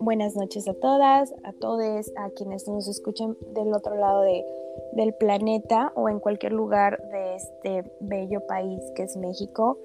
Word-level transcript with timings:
Buenas 0.00 0.34
noches 0.34 0.66
a 0.66 0.72
todas, 0.72 1.34
a 1.44 1.52
todos, 1.52 2.10
a 2.16 2.30
quienes 2.30 2.66
nos 2.66 2.88
escuchan 2.88 3.36
del 3.52 3.74
otro 3.74 3.96
lado 3.96 4.22
de, 4.22 4.46
del 4.94 5.12
planeta 5.12 5.92
o 5.94 6.08
en 6.08 6.20
cualquier 6.20 6.52
lugar 6.52 7.06
de 7.10 7.34
este 7.34 7.92
bello 8.00 8.40
país 8.46 8.80
que 8.94 9.02
es 9.02 9.18
México. 9.18 9.76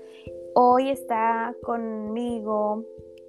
Hoy 0.54 0.90
está 0.90 1.54
conmigo 1.62 2.86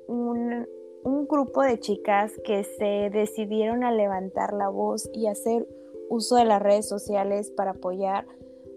un, 0.07 0.69
un 1.03 1.27
grupo 1.27 1.63
de 1.63 1.81
chicas 1.81 2.31
que 2.45 2.63
se 2.63 3.11
decidieron 3.11 3.83
a 3.83 3.91
levantar 3.91 4.53
la 4.53 4.69
voz 4.69 5.11
y 5.13 5.27
hacer 5.27 5.67
uso 6.09 6.37
de 6.37 6.45
las 6.45 6.63
redes 6.63 6.89
sociales 6.89 7.51
para 7.51 7.73
apoyar 7.73 8.29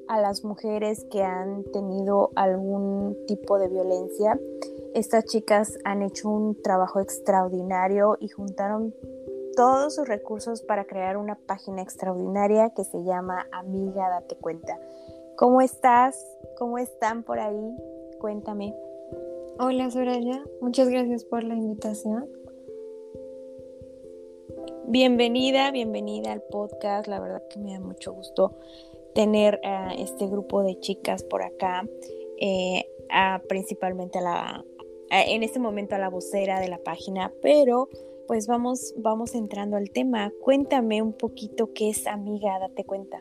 a 0.07 0.19
las 0.19 0.43
mujeres 0.43 1.05
que 1.11 1.21
han 1.21 1.63
tenido 1.65 2.31
algún 2.33 3.15
tipo 3.27 3.59
de 3.59 3.67
violencia 3.67 4.39
estas 4.93 5.25
chicas 5.25 5.77
han 5.83 6.01
hecho 6.01 6.29
un 6.29 6.61
trabajo 6.61 6.99
extraordinario 6.99 8.17
y 8.19 8.27
juntaron 8.29 8.93
todos 9.55 9.95
sus 9.95 10.07
recursos 10.07 10.61
para 10.63 10.85
crear 10.85 11.17
una 11.17 11.35
página 11.35 11.81
extraordinaria 11.81 12.71
que 12.75 12.83
se 12.83 13.03
llama 13.03 13.47
Amiga 13.51 14.09
Date 14.09 14.35
Cuenta. 14.35 14.79
¿Cómo 15.35 15.61
estás? 15.61 16.15
¿Cómo 16.57 16.77
están 16.77 17.23
por 17.23 17.39
ahí? 17.39 17.75
Cuéntame. 18.19 18.75
Hola 19.59 19.91
Soraya, 19.91 20.43
muchas 20.61 20.89
gracias 20.89 21.25
por 21.25 21.43
la 21.43 21.55
invitación. 21.55 22.27
Bienvenida, 24.87 25.69
bienvenida 25.71 26.31
al 26.31 26.41
podcast. 26.41 27.07
La 27.07 27.19
verdad 27.19 27.43
que 27.49 27.59
me 27.59 27.73
da 27.73 27.79
mucho 27.79 28.13
gusto 28.13 28.55
tener 29.13 29.59
a 29.63 29.93
este 29.93 30.27
grupo 30.27 30.63
de 30.63 30.79
chicas 30.79 31.23
por 31.23 31.43
acá, 31.43 31.85
eh, 32.39 32.85
principalmente 33.47 34.19
a 34.19 34.21
la, 34.21 34.65
en 35.11 35.43
este 35.43 35.59
momento 35.59 35.95
a 35.95 35.99
la 35.99 36.09
vocera 36.09 36.59
de 36.59 36.67
la 36.67 36.77
página, 36.77 37.31
pero 37.41 37.89
pues 38.27 38.45
vamos, 38.45 38.93
vamos 38.97 39.33
entrando 39.33 39.75
al 39.75 39.89
tema. 39.89 40.31
Cuéntame 40.43 41.01
un 41.01 41.13
poquito 41.13 41.73
qué 41.73 41.89
es 41.89 42.05
Amiga, 42.05 42.59
date 42.59 42.85
cuenta. 42.85 43.17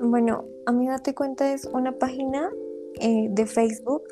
Bueno, 0.00 0.44
Amiga, 0.66 0.94
date 0.94 1.14
cuenta 1.14 1.52
es 1.52 1.64
una 1.66 1.92
página 1.92 2.50
eh, 3.00 3.28
de 3.30 3.46
Facebook 3.46 4.02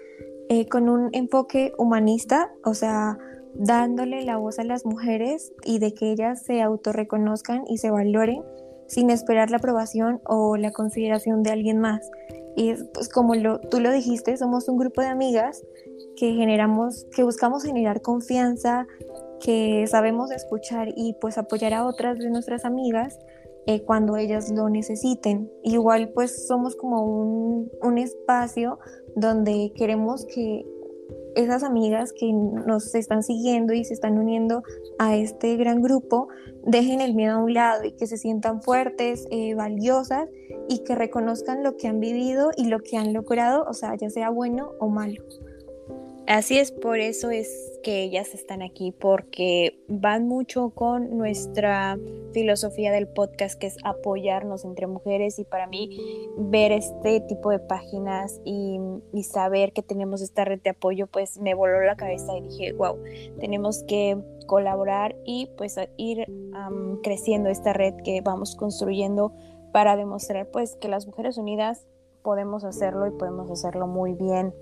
eh, 0.48 0.68
con 0.68 0.88
un 0.88 1.08
enfoque 1.12 1.72
humanista, 1.78 2.52
o 2.64 2.74
sea, 2.74 3.18
dándole 3.54 4.22
la 4.22 4.36
voz 4.36 4.58
a 4.58 4.64
las 4.64 4.86
mujeres 4.86 5.52
y 5.64 5.78
de 5.78 5.94
que 5.94 6.12
ellas 6.12 6.42
se 6.42 6.62
autorreconozcan 6.62 7.64
y 7.66 7.78
se 7.78 7.90
valoren 7.90 8.42
sin 8.86 9.10
esperar 9.10 9.50
la 9.50 9.56
aprobación 9.56 10.20
o 10.26 10.56
la 10.56 10.70
consideración 10.70 11.42
de 11.42 11.50
alguien 11.50 11.78
más. 11.78 12.08
Y 12.54 12.74
pues 12.94 13.08
como 13.08 13.32
tú 13.70 13.80
lo 13.80 13.90
dijiste, 13.90 14.36
somos 14.36 14.68
un 14.68 14.76
grupo 14.76 15.00
de 15.00 15.08
amigas 15.08 15.64
que 16.16 16.34
generamos, 16.34 17.06
que 17.14 17.22
buscamos 17.22 17.64
generar 17.64 18.02
confianza, 18.02 18.86
que 19.40 19.86
sabemos 19.86 20.30
escuchar 20.30 20.88
y 20.96 21.14
pues 21.20 21.38
apoyar 21.38 21.74
a 21.74 21.86
otras 21.86 22.18
de 22.18 22.30
nuestras 22.30 22.64
amigas 22.64 23.18
eh, 23.66 23.82
cuando 23.84 24.16
ellas 24.16 24.50
lo 24.50 24.68
necesiten. 24.68 25.50
Igual 25.62 26.10
pues 26.14 26.46
somos 26.46 26.76
como 26.76 27.04
un, 27.04 27.70
un 27.80 27.98
espacio 27.98 28.78
donde 29.16 29.72
queremos 29.76 30.26
que 30.26 30.64
esas 31.34 31.62
amigas 31.62 32.12
que 32.12 32.32
nos 32.32 32.94
están 32.94 33.22
siguiendo 33.22 33.72
y 33.72 33.84
se 33.84 33.94
están 33.94 34.18
uniendo 34.18 34.62
a 34.98 35.16
este 35.16 35.56
gran 35.56 35.80
grupo 35.80 36.28
dejen 36.64 37.00
el 37.00 37.14
miedo 37.14 37.34
a 37.34 37.38
un 37.38 37.54
lado 37.54 37.84
y 37.84 37.92
que 37.92 38.06
se 38.06 38.16
sientan 38.16 38.62
fuertes, 38.62 39.26
eh, 39.30 39.54
valiosas 39.54 40.28
y 40.68 40.84
que 40.84 40.94
reconozcan 40.94 41.62
lo 41.62 41.76
que 41.76 41.88
han 41.88 42.00
vivido 42.00 42.50
y 42.56 42.66
lo 42.66 42.80
que 42.80 42.96
han 42.96 43.12
logrado, 43.12 43.64
o 43.68 43.74
sea, 43.74 43.96
ya 43.96 44.10
sea 44.10 44.30
bueno 44.30 44.72
o 44.78 44.88
malo. 44.88 45.22
Así 46.32 46.58
es, 46.58 46.72
por 46.72 46.98
eso 46.98 47.28
es 47.28 47.78
que 47.82 48.04
ellas 48.04 48.32
están 48.32 48.62
aquí, 48.62 48.90
porque 48.90 49.84
van 49.86 50.26
mucho 50.26 50.70
con 50.70 51.18
nuestra 51.18 51.98
filosofía 52.32 52.90
del 52.90 53.06
podcast, 53.06 53.58
que 53.60 53.66
es 53.66 53.76
apoyarnos 53.84 54.64
entre 54.64 54.86
mujeres. 54.86 55.38
Y 55.38 55.44
para 55.44 55.66
mí, 55.66 55.90
ver 56.38 56.72
este 56.72 57.20
tipo 57.20 57.50
de 57.50 57.58
páginas 57.58 58.40
y, 58.46 58.80
saber 59.24 59.74
que 59.74 59.82
tenemos 59.82 60.22
esta 60.22 60.46
red 60.46 60.62
de 60.62 60.70
apoyo, 60.70 61.06
pues 61.06 61.38
me 61.38 61.52
voló 61.52 61.82
la 61.82 61.96
cabeza 61.96 62.34
y 62.34 62.40
dije, 62.40 62.72
wow, 62.72 62.96
tenemos 63.38 63.82
que 63.82 64.16
colaborar 64.46 65.14
y 65.26 65.50
pues 65.58 65.76
ir 65.98 66.26
creciendo 67.02 67.50
esta 67.50 67.74
red 67.74 67.96
que 67.96 68.22
vamos 68.22 68.56
construyendo 68.56 69.34
para 69.70 69.96
demostrar 69.96 70.50
pues 70.50 70.76
que 70.76 70.88
las 70.88 71.06
mujeres 71.06 71.36
unidas 71.36 71.86
podemos 72.22 72.64
hacerlo 72.64 73.06
y 73.06 73.10
podemos 73.10 73.50
hacerlo 73.50 73.86
muy 73.86 74.14
bien. 74.14 74.54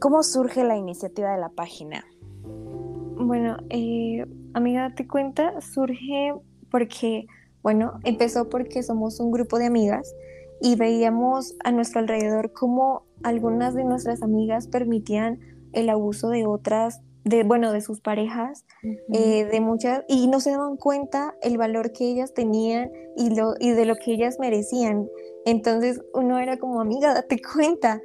¿Cómo 0.00 0.22
surge 0.22 0.64
la 0.64 0.78
iniciativa 0.78 1.32
de 1.32 1.38
la 1.38 1.50
página? 1.50 2.06
Bueno, 2.42 3.58
eh, 3.68 4.24
amiga, 4.54 4.88
date 4.88 5.06
cuenta, 5.06 5.60
surge 5.60 6.32
porque, 6.70 7.26
bueno, 7.62 8.00
empezó 8.04 8.48
porque 8.48 8.82
somos 8.82 9.20
un 9.20 9.30
grupo 9.30 9.58
de 9.58 9.66
amigas 9.66 10.14
y 10.62 10.76
veíamos 10.76 11.54
a 11.64 11.70
nuestro 11.70 12.00
alrededor 12.00 12.54
cómo 12.54 13.04
algunas 13.22 13.74
de 13.74 13.84
nuestras 13.84 14.22
amigas 14.22 14.68
permitían 14.68 15.38
el 15.72 15.90
abuso 15.90 16.30
de 16.30 16.46
otras, 16.46 17.02
de, 17.24 17.44
bueno, 17.44 17.70
de 17.70 17.82
sus 17.82 18.00
parejas, 18.00 18.64
eh, 19.12 19.44
de 19.44 19.60
muchas, 19.60 20.04
y 20.08 20.28
no 20.28 20.40
se 20.40 20.52
daban 20.52 20.78
cuenta 20.78 21.34
el 21.42 21.58
valor 21.58 21.92
que 21.92 22.08
ellas 22.10 22.32
tenían 22.32 22.90
y, 23.18 23.34
lo, 23.34 23.52
y 23.60 23.72
de 23.72 23.84
lo 23.84 23.96
que 23.96 24.12
ellas 24.12 24.38
merecían. 24.40 25.06
Entonces 25.46 26.00
uno 26.12 26.38
era 26.38 26.58
como 26.58 26.80
amiga, 26.80 27.14
date 27.14 27.40
cuenta, 27.54 28.02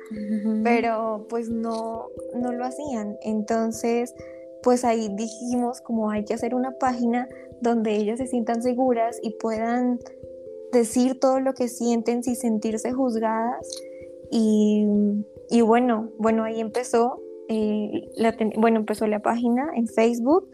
pero 0.63 1.25
pues 1.29 1.49
no, 1.49 2.07
no 2.35 2.51
lo 2.53 2.65
hacían. 2.65 3.17
Entonces, 3.21 4.13
pues 4.63 4.85
ahí 4.85 5.09
dijimos 5.15 5.81
como 5.81 6.09
hay 6.09 6.23
que 6.23 6.33
hacer 6.33 6.55
una 6.55 6.77
página 6.77 7.27
donde 7.61 7.95
ellas 7.95 8.19
se 8.19 8.27
sientan 8.27 8.61
seguras 8.61 9.19
y 9.21 9.31
puedan 9.31 9.99
decir 10.71 11.19
todo 11.19 11.39
lo 11.39 11.53
que 11.53 11.67
sienten 11.67 12.23
sin 12.23 12.35
sentirse 12.35 12.91
juzgadas. 12.91 13.67
Y, 14.31 14.85
bueno, 15.61 16.09
bueno, 16.17 16.43
ahí 16.43 16.59
empezó, 16.59 17.21
eh, 17.47 18.09
bueno, 18.57 18.79
empezó 18.79 19.07
la 19.07 19.21
página 19.21 19.69
en 19.75 19.87
Facebook. 19.87 20.49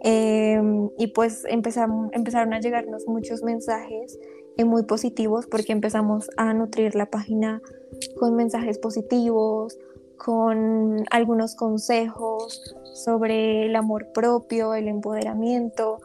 Em, 0.00 0.90
y 0.98 1.06
pues 1.08 1.44
empezaron, 1.48 2.10
empezaron 2.12 2.52
a 2.52 2.60
llegarnos 2.60 3.06
muchos 3.06 3.42
mensajes 3.42 4.18
muy 4.62 4.84
positivos 4.84 5.46
porque 5.46 5.72
empezamos 5.72 6.30
a 6.36 6.54
nutrir 6.54 6.94
la 6.94 7.06
página 7.06 7.60
con 8.18 8.36
mensajes 8.36 8.78
positivos, 8.78 9.76
con 10.16 11.04
algunos 11.10 11.56
consejos 11.56 12.76
sobre 12.94 13.66
el 13.66 13.74
amor 13.74 14.12
propio, 14.12 14.74
el 14.74 14.86
empoderamiento, 14.86 15.98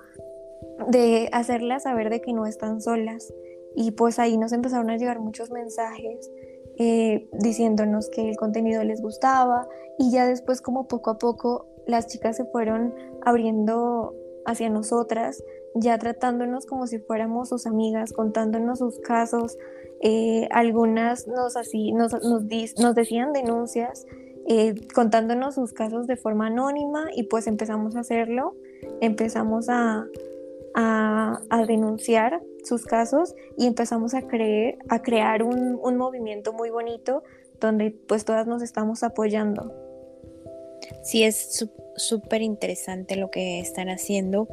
de 0.87 1.29
hacerlas 1.31 1.83
saber 1.83 2.09
de 2.09 2.21
que 2.21 2.33
no 2.33 2.47
están 2.47 2.81
solas. 2.81 3.31
Y 3.75 3.91
pues 3.91 4.17
ahí 4.17 4.37
nos 4.37 4.51
empezaron 4.51 4.89
a 4.89 4.97
llegar 4.97 5.19
muchos 5.19 5.51
mensajes 5.51 6.31
eh, 6.77 7.29
diciéndonos 7.33 8.09
que 8.09 8.29
el 8.29 8.37
contenido 8.37 8.83
les 8.83 9.01
gustaba 9.01 9.67
y 9.97 10.11
ya 10.11 10.25
después 10.25 10.61
como 10.61 10.87
poco 10.87 11.11
a 11.11 11.17
poco 11.17 11.67
las 11.85 12.07
chicas 12.07 12.37
se 12.37 12.45
fueron 12.45 12.93
abriendo 13.21 14.15
hacia 14.45 14.69
nosotras 14.69 15.43
ya 15.75 15.97
tratándonos 15.97 16.65
como 16.65 16.87
si 16.87 16.99
fuéramos 16.99 17.49
sus 17.49 17.65
amigas, 17.65 18.13
contándonos 18.13 18.79
sus 18.79 18.99
casos. 18.99 19.57
Eh, 20.01 20.47
algunas 20.51 21.27
nos, 21.27 21.57
así, 21.57 21.91
nos, 21.91 22.13
nos, 22.23 22.95
decían 22.95 23.33
denuncias, 23.33 24.05
eh, 24.47 24.75
contándonos 24.93 25.55
sus 25.55 25.73
casos 25.73 26.07
de 26.07 26.15
forma 26.15 26.47
anónima 26.47 27.07
y 27.15 27.23
pues 27.23 27.47
empezamos 27.47 27.95
a 27.95 27.99
hacerlo, 28.01 28.55
empezamos 29.01 29.67
a, 29.69 30.07
a, 30.75 31.65
denunciar 31.67 32.41
sus 32.63 32.85
casos 32.85 33.35
y 33.57 33.67
empezamos 33.67 34.13
a, 34.13 34.21
creer, 34.21 34.77
a 34.87 35.01
crear 35.01 35.43
un, 35.43 35.77
un 35.81 35.97
movimiento 35.97 36.53
muy 36.53 36.69
bonito 36.69 37.23
donde 37.59 37.91
pues 38.07 38.23
todas 38.23 38.47
nos 38.47 38.61
estamos 38.61 39.03
apoyando. 39.03 39.88
Sí, 41.03 41.23
es 41.23 41.65
súper 41.95 42.41
interesante 42.41 43.15
lo 43.15 43.29
que 43.29 43.59
están 43.59 43.89
haciendo. 43.89 44.47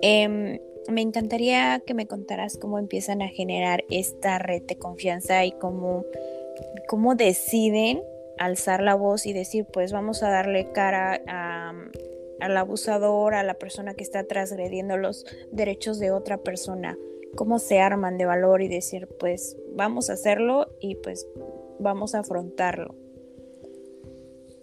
Em, 0.00 0.58
me 0.88 1.00
encantaría 1.00 1.80
que 1.86 1.94
me 1.94 2.06
contaras 2.06 2.56
cómo 2.56 2.78
empiezan 2.78 3.22
a 3.22 3.28
generar 3.28 3.84
esta 3.90 4.38
red 4.38 4.62
de 4.62 4.76
confianza 4.76 5.44
y 5.44 5.52
cómo, 5.52 6.04
cómo 6.88 7.14
deciden 7.14 8.02
alzar 8.38 8.82
la 8.82 8.94
voz 8.94 9.26
y 9.26 9.32
decir, 9.32 9.66
pues 9.72 9.92
vamos 9.92 10.22
a 10.22 10.30
darle 10.30 10.72
cara 10.72 11.20
al 12.40 12.56
abusador, 12.56 13.34
a 13.34 13.42
la 13.42 13.54
persona 13.54 13.94
que 13.94 14.02
está 14.02 14.24
transgrediendo 14.24 14.96
los 14.96 15.24
derechos 15.52 15.98
de 15.98 16.10
otra 16.10 16.38
persona. 16.38 16.98
Cómo 17.36 17.58
se 17.58 17.80
arman 17.80 18.18
de 18.18 18.26
valor 18.26 18.62
y 18.62 18.68
decir, 18.68 19.08
pues 19.18 19.56
vamos 19.74 20.10
a 20.10 20.14
hacerlo 20.14 20.68
y 20.80 20.96
pues 20.96 21.26
vamos 21.78 22.14
a 22.14 22.20
afrontarlo. 22.20 23.01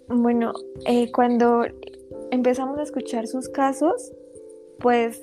Bueno, 0.09 0.53
eh, 0.85 1.11
cuando 1.11 1.65
empezamos 2.31 2.79
a 2.79 2.83
escuchar 2.83 3.27
sus 3.27 3.47
casos, 3.47 4.11
pues 4.79 5.21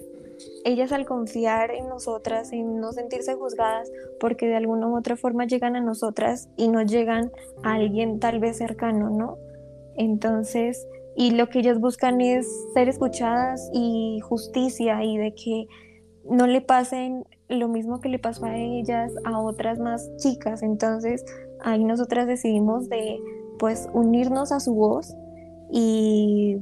ellas 0.64 0.92
al 0.92 1.06
confiar 1.06 1.72
en 1.72 1.88
nosotras, 1.88 2.52
en 2.52 2.80
no 2.80 2.92
sentirse 2.92 3.34
juzgadas, 3.34 3.90
porque 4.20 4.46
de 4.46 4.56
alguna 4.56 4.88
u 4.88 4.96
otra 4.96 5.16
forma 5.16 5.44
llegan 5.46 5.76
a 5.76 5.80
nosotras 5.80 6.48
y 6.56 6.68
no 6.68 6.82
llegan 6.82 7.32
a 7.64 7.74
alguien 7.74 8.20
tal 8.20 8.38
vez 8.38 8.58
cercano, 8.58 9.10
¿no? 9.10 9.38
Entonces, 9.96 10.86
y 11.16 11.30
lo 11.32 11.48
que 11.48 11.60
ellas 11.60 11.80
buscan 11.80 12.20
es 12.20 12.46
ser 12.74 12.88
escuchadas 12.88 13.70
y 13.72 14.20
justicia 14.20 15.02
y 15.02 15.16
de 15.18 15.34
que 15.34 15.66
no 16.30 16.46
le 16.46 16.60
pasen 16.60 17.24
lo 17.48 17.68
mismo 17.68 18.00
que 18.00 18.08
le 18.08 18.18
pasó 18.18 18.44
a 18.44 18.56
ellas, 18.56 19.12
a 19.24 19.40
otras 19.40 19.78
más 19.78 20.08
chicas. 20.18 20.62
Entonces, 20.62 21.24
ahí 21.60 21.82
nosotras 21.84 22.26
decidimos 22.26 22.88
de 22.88 23.18
pues 23.58 23.88
unirnos 23.92 24.52
a 24.52 24.60
su 24.60 24.74
voz 24.74 25.14
y, 25.70 26.58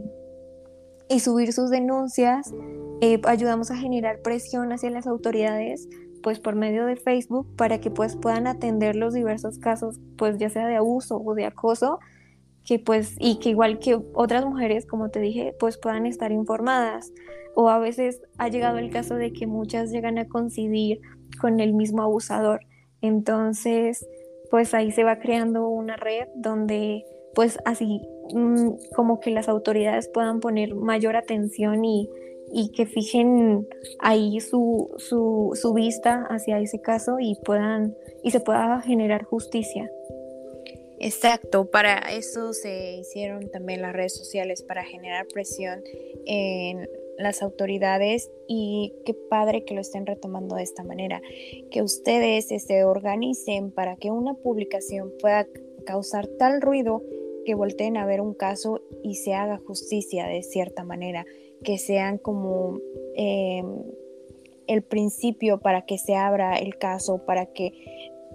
y 1.08 1.20
subir 1.20 1.52
sus 1.52 1.70
denuncias. 1.70 2.52
Eh, 3.00 3.20
ayudamos 3.24 3.70
a 3.70 3.76
generar 3.76 4.20
presión 4.22 4.72
hacia 4.72 4.90
las 4.90 5.06
autoridades 5.06 5.88
pues 6.24 6.40
por 6.40 6.56
medio 6.56 6.86
de 6.86 6.96
Facebook 6.96 7.54
para 7.54 7.80
que 7.80 7.90
pues 7.90 8.16
puedan 8.16 8.46
atender 8.46 8.96
los 8.96 9.12
diversos 9.12 9.58
casos 9.58 10.00
pues 10.16 10.38
ya 10.38 10.48
sea 10.48 10.66
de 10.66 10.76
abuso 10.76 11.22
o 11.22 11.34
de 11.34 11.44
acoso 11.44 11.98
que 12.64 12.78
pues 12.78 13.14
y 13.18 13.38
que 13.40 13.50
igual 13.50 13.78
que 13.78 14.00
otras 14.14 14.46
mujeres 14.46 14.86
como 14.86 15.10
te 15.10 15.20
dije 15.20 15.54
pues 15.60 15.76
puedan 15.76 16.06
estar 16.06 16.32
informadas 16.32 17.12
o 17.54 17.68
a 17.68 17.78
veces 17.78 18.22
ha 18.38 18.48
llegado 18.48 18.78
el 18.78 18.90
caso 18.90 19.16
de 19.16 19.34
que 19.34 19.46
muchas 19.46 19.90
llegan 19.90 20.16
a 20.16 20.26
coincidir 20.26 21.02
con 21.38 21.60
el 21.60 21.74
mismo 21.74 22.02
abusador 22.02 22.60
entonces 23.02 24.06
pues 24.54 24.72
ahí 24.72 24.92
se 24.92 25.02
va 25.02 25.18
creando 25.18 25.66
una 25.66 25.96
red 25.96 26.28
donde 26.36 27.04
pues 27.34 27.58
así 27.64 28.00
mm, 28.32 28.68
como 28.94 29.18
que 29.18 29.32
las 29.32 29.48
autoridades 29.48 30.06
puedan 30.06 30.38
poner 30.38 30.76
mayor 30.76 31.16
atención 31.16 31.84
y, 31.84 32.08
que 32.76 32.86
fijen 32.86 33.66
ahí 33.98 34.38
su, 34.38 34.94
su, 34.98 35.74
vista 35.74 36.24
hacia 36.30 36.60
ese 36.60 36.80
caso 36.80 37.16
y 37.18 37.34
puedan 37.44 37.96
y 38.22 38.30
se 38.30 38.38
pueda 38.38 38.80
generar 38.80 39.24
justicia. 39.24 39.90
Exacto, 41.00 41.68
para 41.68 41.98
eso 42.12 42.52
se 42.52 42.98
hicieron 42.98 43.50
también 43.50 43.82
las 43.82 43.92
redes 43.92 44.16
sociales, 44.16 44.62
para 44.62 44.84
generar 44.84 45.26
presión 45.34 45.82
en 46.26 46.88
las 47.18 47.42
autoridades 47.42 48.30
y 48.48 48.92
qué 49.04 49.14
padre 49.14 49.64
que 49.64 49.74
lo 49.74 49.80
estén 49.80 50.06
retomando 50.06 50.56
de 50.56 50.62
esta 50.62 50.82
manera, 50.82 51.22
que 51.70 51.82
ustedes 51.82 52.48
se 52.48 52.84
organicen 52.84 53.70
para 53.70 53.96
que 53.96 54.10
una 54.10 54.34
publicación 54.34 55.12
pueda 55.20 55.46
causar 55.86 56.26
tal 56.38 56.60
ruido 56.60 57.02
que 57.44 57.54
volteen 57.54 57.96
a 57.96 58.06
ver 58.06 58.20
un 58.20 58.34
caso 58.34 58.80
y 59.02 59.16
se 59.16 59.34
haga 59.34 59.58
justicia 59.58 60.26
de 60.26 60.42
cierta 60.42 60.82
manera, 60.82 61.26
que 61.62 61.78
sean 61.78 62.18
como 62.18 62.78
em, 63.14 63.66
el 64.66 64.82
principio 64.82 65.60
para 65.60 65.82
que 65.82 65.98
se 65.98 66.14
abra 66.14 66.56
el 66.56 66.76
caso, 66.78 67.24
para 67.26 67.46
que 67.46 67.72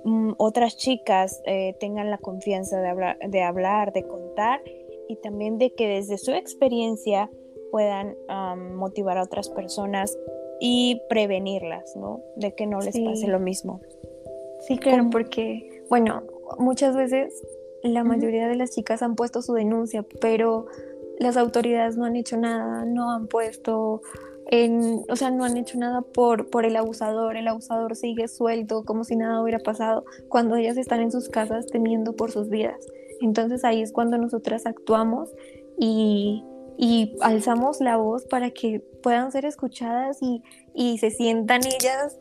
mm, 0.06 0.34
otras 0.38 0.78
chicas 0.78 1.42
eh, 1.46 1.76
tengan 1.80 2.10
la 2.10 2.18
confianza 2.18 2.80
de 2.82 2.88
hablar, 2.88 3.18
de 3.28 3.42
hablar, 3.42 3.94
de 3.94 4.04
contar 4.04 4.62
y 5.08 5.16
también 5.18 5.58
de 5.58 5.74
que 5.74 5.88
desde 5.88 6.18
su 6.18 6.32
experiencia 6.32 7.30
puedan 7.72 8.16
motivar 8.76 9.18
a 9.18 9.24
otras 9.24 9.50
personas 9.50 10.18
y 10.60 11.02
prevenirlas, 11.10 11.96
¿no? 11.96 12.22
De 12.36 12.54
que 12.54 12.68
no 12.68 12.80
les 12.80 13.00
pase 13.00 13.28
lo 13.28 13.40
mismo. 13.40 13.82
Sí, 14.62 14.78
claro, 14.78 15.10
porque, 15.10 15.84
bueno, 15.90 16.24
muchas 16.58 16.96
veces 16.96 17.34
la 17.82 18.04
mayoría 18.04 18.48
de 18.48 18.56
las 18.56 18.72
chicas 18.72 19.02
han 19.02 19.16
puesto 19.16 19.42
su 19.42 19.54
denuncia, 19.54 20.06
pero 20.20 20.68
las 21.18 21.38
autoridades 21.38 21.98
no 21.98 22.06
han 22.06 22.16
hecho 22.16 22.38
nada, 22.38 22.86
no 22.86 23.12
han 23.12 23.28
puesto 23.28 24.02
en, 24.52 25.04
o 25.10 25.16
sea, 25.16 25.32
no 25.32 25.44
han 25.44 25.58
hecho 25.58 25.78
nada 25.78 26.02
por, 26.02 26.50
por 26.50 26.66
el 26.66 26.76
abusador, 26.76 27.38
el 27.38 27.48
abusador 27.48 27.96
sigue 27.96 28.28
suelto 28.28 28.84
como 28.84 29.04
si 29.04 29.16
nada 29.16 29.42
hubiera 29.42 29.60
pasado, 29.60 30.06
cuando 30.28 30.56
ellas 30.56 30.78
están 30.78 31.02
en 31.02 31.12
sus 31.12 31.30
casas 31.30 31.68
temiendo 31.68 32.14
por 32.14 32.32
sus 32.32 32.50
vidas. 32.50 32.88
Entonces 33.22 33.64
ahí 33.64 33.82
es 33.82 33.92
cuando 33.92 34.18
nosotras 34.18 34.66
actuamos 34.66 35.30
y, 35.78 36.44
y 36.82 37.18
alzamos 37.20 37.82
la 37.82 37.98
voz 37.98 38.24
para 38.24 38.52
que 38.52 38.80
puedan 38.80 39.34
ser 39.34 39.44
escuchadas 39.44 40.20
y, 40.22 40.42
se 40.98 41.12
sientan 41.12 41.60
ellas 41.66 42.18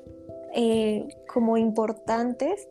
eh, 0.52 1.06
como 1.32 1.56
importantes 1.56 2.66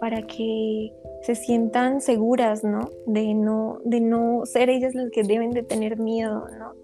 para 0.00 0.26
que 0.26 0.92
se 1.22 1.36
sientan 1.36 2.00
seguras, 2.00 2.64
¿no? 2.64 2.90
De 3.06 3.32
no, 3.34 3.78
de 3.84 4.00
no 4.00 4.44
ser 4.44 4.70
ellas 4.70 4.96
las 4.96 5.12
que 5.12 5.22
deben 5.22 5.52
de 5.52 5.62
tener 5.62 5.98
miedo, 5.98 6.48
¿no? 6.58 6.74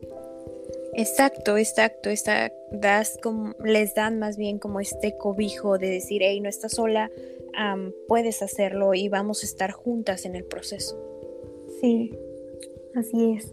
Exacto, 0.94 1.56
exacto, 1.56 2.08
das 2.70 3.19
como, 3.20 3.52
les 3.64 3.94
dan 3.94 4.20
más 4.20 4.37
bien 4.37 4.60
como 4.60 4.78
este 4.78 5.16
cobijo 5.16 5.76
de 5.76 5.90
decir, 5.90 6.22
hey, 6.25 6.40
no 6.40 6.49
estás 6.49 6.75
sola, 6.75 7.10
puedes 8.06 8.42
hacerlo 8.42 8.94
y 8.94 9.08
vamos 9.08 9.42
a 9.42 9.46
estar 9.46 9.72
juntas 9.72 10.25
en 10.25 10.37
el 10.37 10.44
proceso. 10.44 10.96
Sí, 11.81 12.16
así 12.94 13.32
es. 13.32 13.52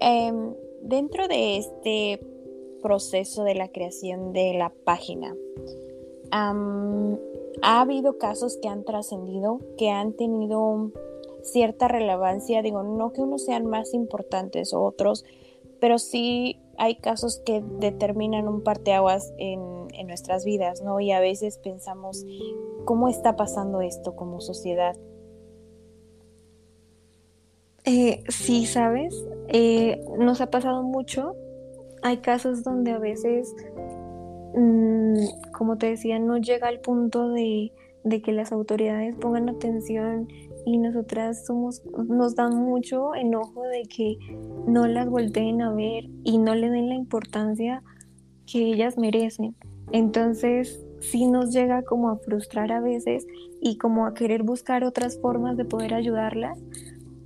Em, 0.00 0.54
dentro 0.82 1.28
de 1.28 1.58
este 1.58 2.20
proceso 2.82 3.44
de 3.44 3.54
la 3.54 3.68
creación 3.68 4.32
de 4.32 4.54
la 4.54 4.72
página, 4.84 5.34
ha 7.62 7.80
habido 7.80 8.18
casos 8.18 8.58
que 8.60 8.68
han 8.68 8.84
trascendido, 8.84 9.60
que 9.78 9.90
han 9.90 10.12
tenido 10.12 10.90
cierta 11.42 11.88
relevancia, 11.88 12.62
digo, 12.62 12.82
no 12.82 13.12
que 13.12 13.22
unos 13.22 13.44
sean 13.44 13.66
más 13.66 13.94
importantes 13.94 14.74
o 14.74 14.82
otros, 14.82 15.24
pero 15.80 15.98
sí 15.98 16.58
hay 16.78 16.96
casos 16.96 17.40
que 17.44 17.62
determinan 17.78 18.48
un 18.48 18.62
parteaguas 18.62 19.32
en, 19.38 19.76
nuestras 20.06 20.44
vidas, 20.44 20.82
¿no? 20.82 21.00
Y 21.00 21.10
a 21.10 21.20
veces 21.20 21.58
pensamos, 21.58 22.24
¿cómo 22.84 23.08
está 23.08 23.34
pasando 23.34 23.80
esto 23.80 24.14
como 24.14 24.40
sociedad? 24.40 24.94
Eh, 27.84 28.22
sí, 28.28 28.66
sabes, 28.66 29.26
eh, 29.48 30.00
nos 30.18 30.40
ha 30.40 30.50
pasado 30.50 30.82
mucho. 30.82 31.34
Hay 32.02 32.18
casos 32.18 32.62
donde 32.62 32.92
a 32.92 32.98
veces, 32.98 33.54
mm, 34.54 35.50
como 35.52 35.78
te 35.78 35.90
decía, 35.90 36.18
no 36.18 36.38
llega 36.38 36.68
al 36.68 36.80
punto 36.80 37.30
de, 37.30 37.72
que 38.24 38.32
las 38.32 38.52
autoridades 38.52 39.16
pongan 39.16 39.48
atención 39.48 40.28
y 40.64 40.78
nosotras 40.78 41.44
somos, 41.44 41.82
nos 42.08 42.36
da 42.36 42.48
mucho 42.48 43.16
enojo 43.16 43.64
de 43.64 43.82
que 43.82 44.16
no 44.68 44.86
las 44.86 45.08
volteen 45.10 45.60
a 45.60 45.72
ver 45.72 46.04
y 46.22 46.38
no 46.38 46.54
le 46.54 46.70
den 46.70 46.88
la 46.88 46.94
importancia 46.94 47.82
que 48.46 48.72
ellas 48.72 48.96
merecen. 48.96 49.56
Entonces, 49.90 50.86
sí 51.00 51.26
nos 51.26 51.52
llega 51.52 51.82
como 51.82 52.10
a 52.10 52.18
frustrar 52.18 52.72
a 52.72 52.80
veces 52.80 53.26
y 53.60 53.76
como 53.78 54.06
a 54.06 54.14
querer 54.14 54.42
buscar 54.42 54.84
otras 54.84 55.18
formas 55.20 55.56
de 55.56 55.64
poder 55.64 55.94
ayudarlas, 55.94 56.58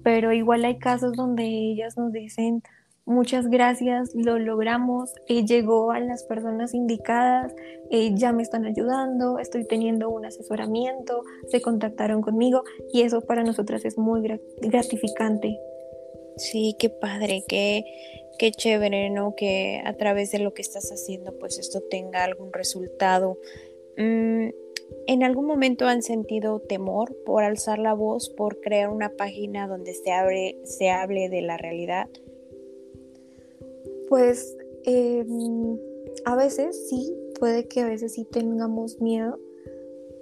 pero 0.03 0.33
igual 0.33 0.65
hay 0.65 0.79
casos 0.79 1.13
donde 1.15 1.45
ellas 1.45 1.97
nos 1.97 2.13
dicen 2.13 2.63
muchas 3.11 3.49
gracias, 3.49 4.15
lo 4.15 4.39
logramos, 4.39 5.13
eh, 5.27 5.45
llegó 5.45 5.91
a 5.91 5.99
las 5.99 6.23
personas 6.25 6.75
indicadas, 6.75 7.53
eh, 7.91 8.13
ya 8.15 8.33
me 8.33 8.43
están 8.43 8.65
ayudando, 8.65 9.39
estoy 9.39 9.67
teniendo 9.67 10.09
un 10.11 10.25
asesoramiento, 10.25 11.25
se 11.49 11.61
contactaron 11.61 12.23
conmigo 12.23 12.63
y 12.93 13.03
eso 13.03 13.21
para 13.23 13.43
nosotras 13.43 13.85
es 13.85 13.99
muy 13.99 14.23
gratificante. 14.63 15.59
Sí, 16.37 16.77
qué 16.79 16.89
padre, 16.89 17.43
qué, 17.49 17.85
qué 18.39 18.53
chévere, 18.53 19.11
¿no? 19.11 19.35
Que 19.35 19.83
a 19.85 19.95
través 19.97 20.31
de 20.31 20.39
lo 20.39 20.55
que 20.55 20.63
estás 20.63 20.91
haciendo, 20.91 21.37
pues 21.39 21.59
esto 21.59 21.83
tenga 21.91 22.23
algún 22.23 22.53
resultado. 22.53 23.39
Mm, 23.97 24.51
¿En 25.07 25.23
algún 25.23 25.47
momento 25.47 25.87
han 25.87 26.03
sentido 26.03 26.61
temor 26.61 27.17
por 27.25 27.43
alzar 27.43 27.79
la 27.79 27.95
voz, 27.95 28.31
por 28.31 28.61
crear 28.61 28.91
una 28.91 29.11
página 29.11 29.67
donde 29.67 29.95
se, 29.95 30.91
hable 30.91 31.29
de 31.29 31.43
la 31.43 31.57
realidad? 31.57 32.09
Pues 34.09 34.57
em, 34.85 35.79
a 36.25 36.37
veces 36.37 36.89
sí, 36.89 37.15
puede 37.39 37.67
que 37.67 37.81
a 37.81 37.89
veces 37.89 38.15
sí 38.15 38.25
tengamos 38.25 39.01
miedo, 39.01 39.39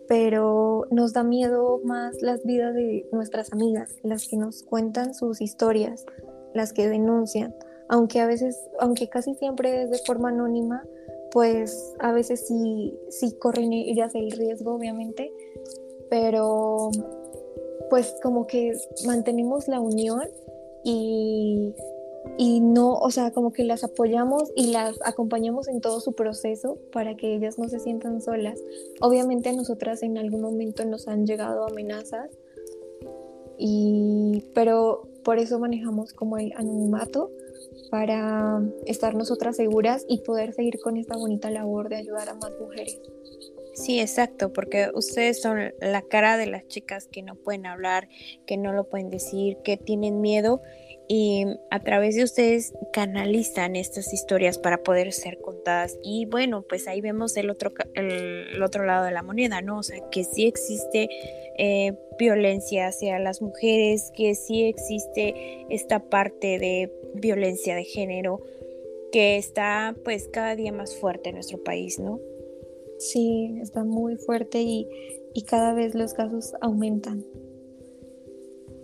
pero 0.09 0.87
nos 0.91 1.13
da 1.13 1.23
miedo 1.23 1.81
más 1.85 2.23
las 2.23 2.45
vidas 2.45 2.75
de 2.75 3.07
nuestras 3.13 3.53
amigas, 3.53 3.97
las 4.03 4.27
que 4.27 4.37
nos 4.37 4.63
cuentan 4.63 5.15
sus 5.15 5.41
historias, 5.41 6.07
las 6.55 6.73
que 6.73 6.89
denuncian, 6.89 7.55
aunque 7.89 8.21
a 8.21 8.27
veces, 8.27 8.59
aunque 8.81 9.09
casi 9.09 9.35
siempre 9.35 9.83
es 9.83 9.91
de 9.91 9.99
forma 9.99 10.31
anónima, 10.31 10.83
pues 11.31 11.95
a 11.99 12.13
veces 12.13 12.47
sí, 12.47 12.99
sí 13.11 13.33
corren 13.33 13.73
ellas 13.73 14.15
el 14.15 14.31
riesgo, 14.31 14.75
obviamente, 14.75 15.33
pero 16.11 16.91
pues 17.91 18.15
como 18.23 18.47
que 18.47 18.73
mantenemos 19.07 19.69
la 19.69 19.81
unión 19.81 20.29
y, 20.85 21.75
y 22.37 22.61
no, 22.61 22.95
o 22.95 23.11
sea, 23.11 23.31
como 23.31 23.53
que 23.53 23.65
las 23.65 23.85
apoyamos 23.85 24.53
y 24.57 24.71
las 24.73 24.99
acompañamos 25.05 25.69
en 25.69 25.81
todo 25.81 26.01
su 26.01 26.13
proceso 26.13 26.79
para 26.93 27.17
que 27.17 27.35
ellas 27.35 27.59
no 27.59 27.69
se 27.69 27.79
sientan 27.79 28.21
solas. 28.21 28.61
Obviamente 29.01 29.49
a 29.49 29.53
nosotras 29.53 30.03
en 30.03 30.19
algún 30.19 30.43
momento 30.43 30.85
nos 30.85 31.09
han 31.09 31.27
llegado 31.27 31.67
amenazas, 31.67 32.31
y, 33.59 34.45
pero 34.55 35.09
por 35.25 35.39
eso 35.39 35.59
manejamos 35.59 36.13
como 36.13 36.39
el 36.39 36.53
anonimato 36.55 37.31
para 37.91 38.63
estar 38.87 39.15
nosotras 39.15 39.57
seguras 39.57 40.05
y 40.09 40.19
poder 40.23 40.53
seguir 40.53 40.79
con 40.81 40.97
esta 40.97 41.17
bonita 41.17 41.51
labor 41.51 41.89
de 41.89 41.97
ayudar 41.97 42.29
a 42.29 42.35
más 42.35 42.53
mujeres. 42.61 43.01
Sí, 43.79 44.01
exacto, 44.01 44.53
porque 44.53 44.91
ustedes 44.93 45.41
son 45.41 45.73
la 45.81 46.03
cara 46.03 46.37
de 46.37 46.47
las 46.47 46.67
chicas 46.67 47.07
que 47.07 47.23
no 47.23 47.37
pueden 47.37 47.65
hablar, 47.65 48.09
que 48.45 48.57
no 48.57 48.73
lo 48.73 48.89
pueden 48.89 49.09
decir, 49.09 49.59
que 49.63 49.77
tienen 49.77 50.21
miedo 50.21 50.61
y 51.07 51.45
a 51.71 51.79
través 51.79 52.17
de 52.17 52.25
ustedes 52.25 52.75
canalizan 52.93 53.77
estas 53.77 54.13
historias 54.13 54.59
para 54.59 54.83
poder 54.83 55.13
ser 55.13 55.39
contadas 55.41 55.97
y 56.03 56.27
bueno, 56.27 56.63
pues 56.69 56.89
ahí 56.89 57.01
vemos 57.01 57.37
el 57.37 57.51
otro, 57.51 57.73
el, 57.95 58.61
otro 58.61 58.85
lado 58.85 59.05
de 59.05 59.13
la 59.13 59.23
moneda, 59.23 59.63
¿no? 59.63 59.79
O 59.79 59.83
sea, 59.85 60.01
que 60.11 60.25
sí 60.25 60.47
existe 60.47 61.09
eh, 61.57 61.93
violencia 62.19 62.89
hacia 62.89 63.21
las 63.21 63.41
mujeres, 63.41 64.11
que 64.17 64.35
sí 64.35 64.65
existe 64.65 65.67
esta 65.71 66.01
parte 66.01 66.59
de 66.59 66.93
violencia 67.15 67.77
de 67.77 67.85
género 67.85 68.43
que 69.13 69.37
está 69.37 69.95
pues 70.05 70.29
cada 70.29 70.57
día 70.57 70.73
más 70.73 70.97
fuerte 70.97 71.29
en 71.29 71.37
nuestro 71.37 71.63
país, 71.63 72.01
¿no? 72.01 72.21
Sí, 72.99 73.59
está 73.63 73.85
muy 73.85 74.17
fuerte 74.17 74.61
y, 74.61 74.87
cada 75.47 75.73
vez 75.73 75.95
los 75.95 76.15
casos 76.15 76.53
aumentan. 76.61 77.25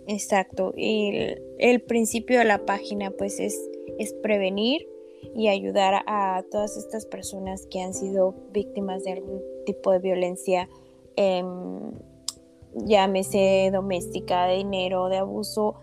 Exacto, 0.07 0.73
y 0.77 1.11
el, 1.59 1.81
principio 1.81 2.39
de 2.39 2.45
la 2.45 2.65
página 2.65 3.11
pues 3.11 3.41
es, 3.41 3.59
es 3.97 4.13
prevenir 4.13 4.87
y 5.35 5.49
ayudar 5.49 6.03
a 6.07 6.45
todas 6.49 6.77
estas 6.77 7.05
personas 7.05 7.67
que 7.69 7.81
han 7.81 7.93
sido 7.93 8.35
víctimas 8.53 9.03
de 9.03 9.13
algún 9.13 9.41
tipo 9.65 9.91
de 9.91 9.99
violencia, 9.99 10.69
em, 11.17 11.91
llámese 12.85 13.69
doméstica, 13.73 14.45
de 14.47 14.57
dinero, 14.57 15.09
de 15.09 15.17
abuso, 15.17 15.75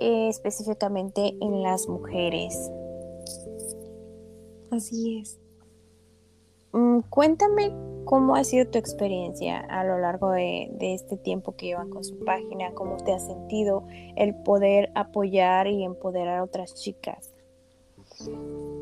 eh, 0.00 0.28
específicamente 0.28 1.34
en 1.40 1.62
las 1.62 1.88
mujeres. 1.88 2.70
Así 4.70 5.18
es. 5.18 5.39
Mm, 6.72 7.00
cuéntame 7.08 7.72
cómo 8.04 8.34
ha 8.34 8.44
sido 8.44 8.66
tu 8.68 8.78
experiencia 8.78 9.60
a 9.60 9.84
lo 9.84 9.98
largo 9.98 10.30
de, 10.30 10.70
este 10.80 11.16
tiempo 11.16 11.56
que 11.56 11.66
llevan 11.66 11.90
con 11.90 12.04
su 12.04 12.18
página, 12.24 12.72
cómo 12.74 12.96
te 12.96 13.12
has 13.12 13.26
sentido 13.26 13.84
el 14.16 14.34
poder 14.42 14.90
apoyar 14.94 15.66
y 15.66 15.84
empoderar 15.84 16.38
a 16.38 16.44
otras 16.44 16.74
chicas. 16.74 17.32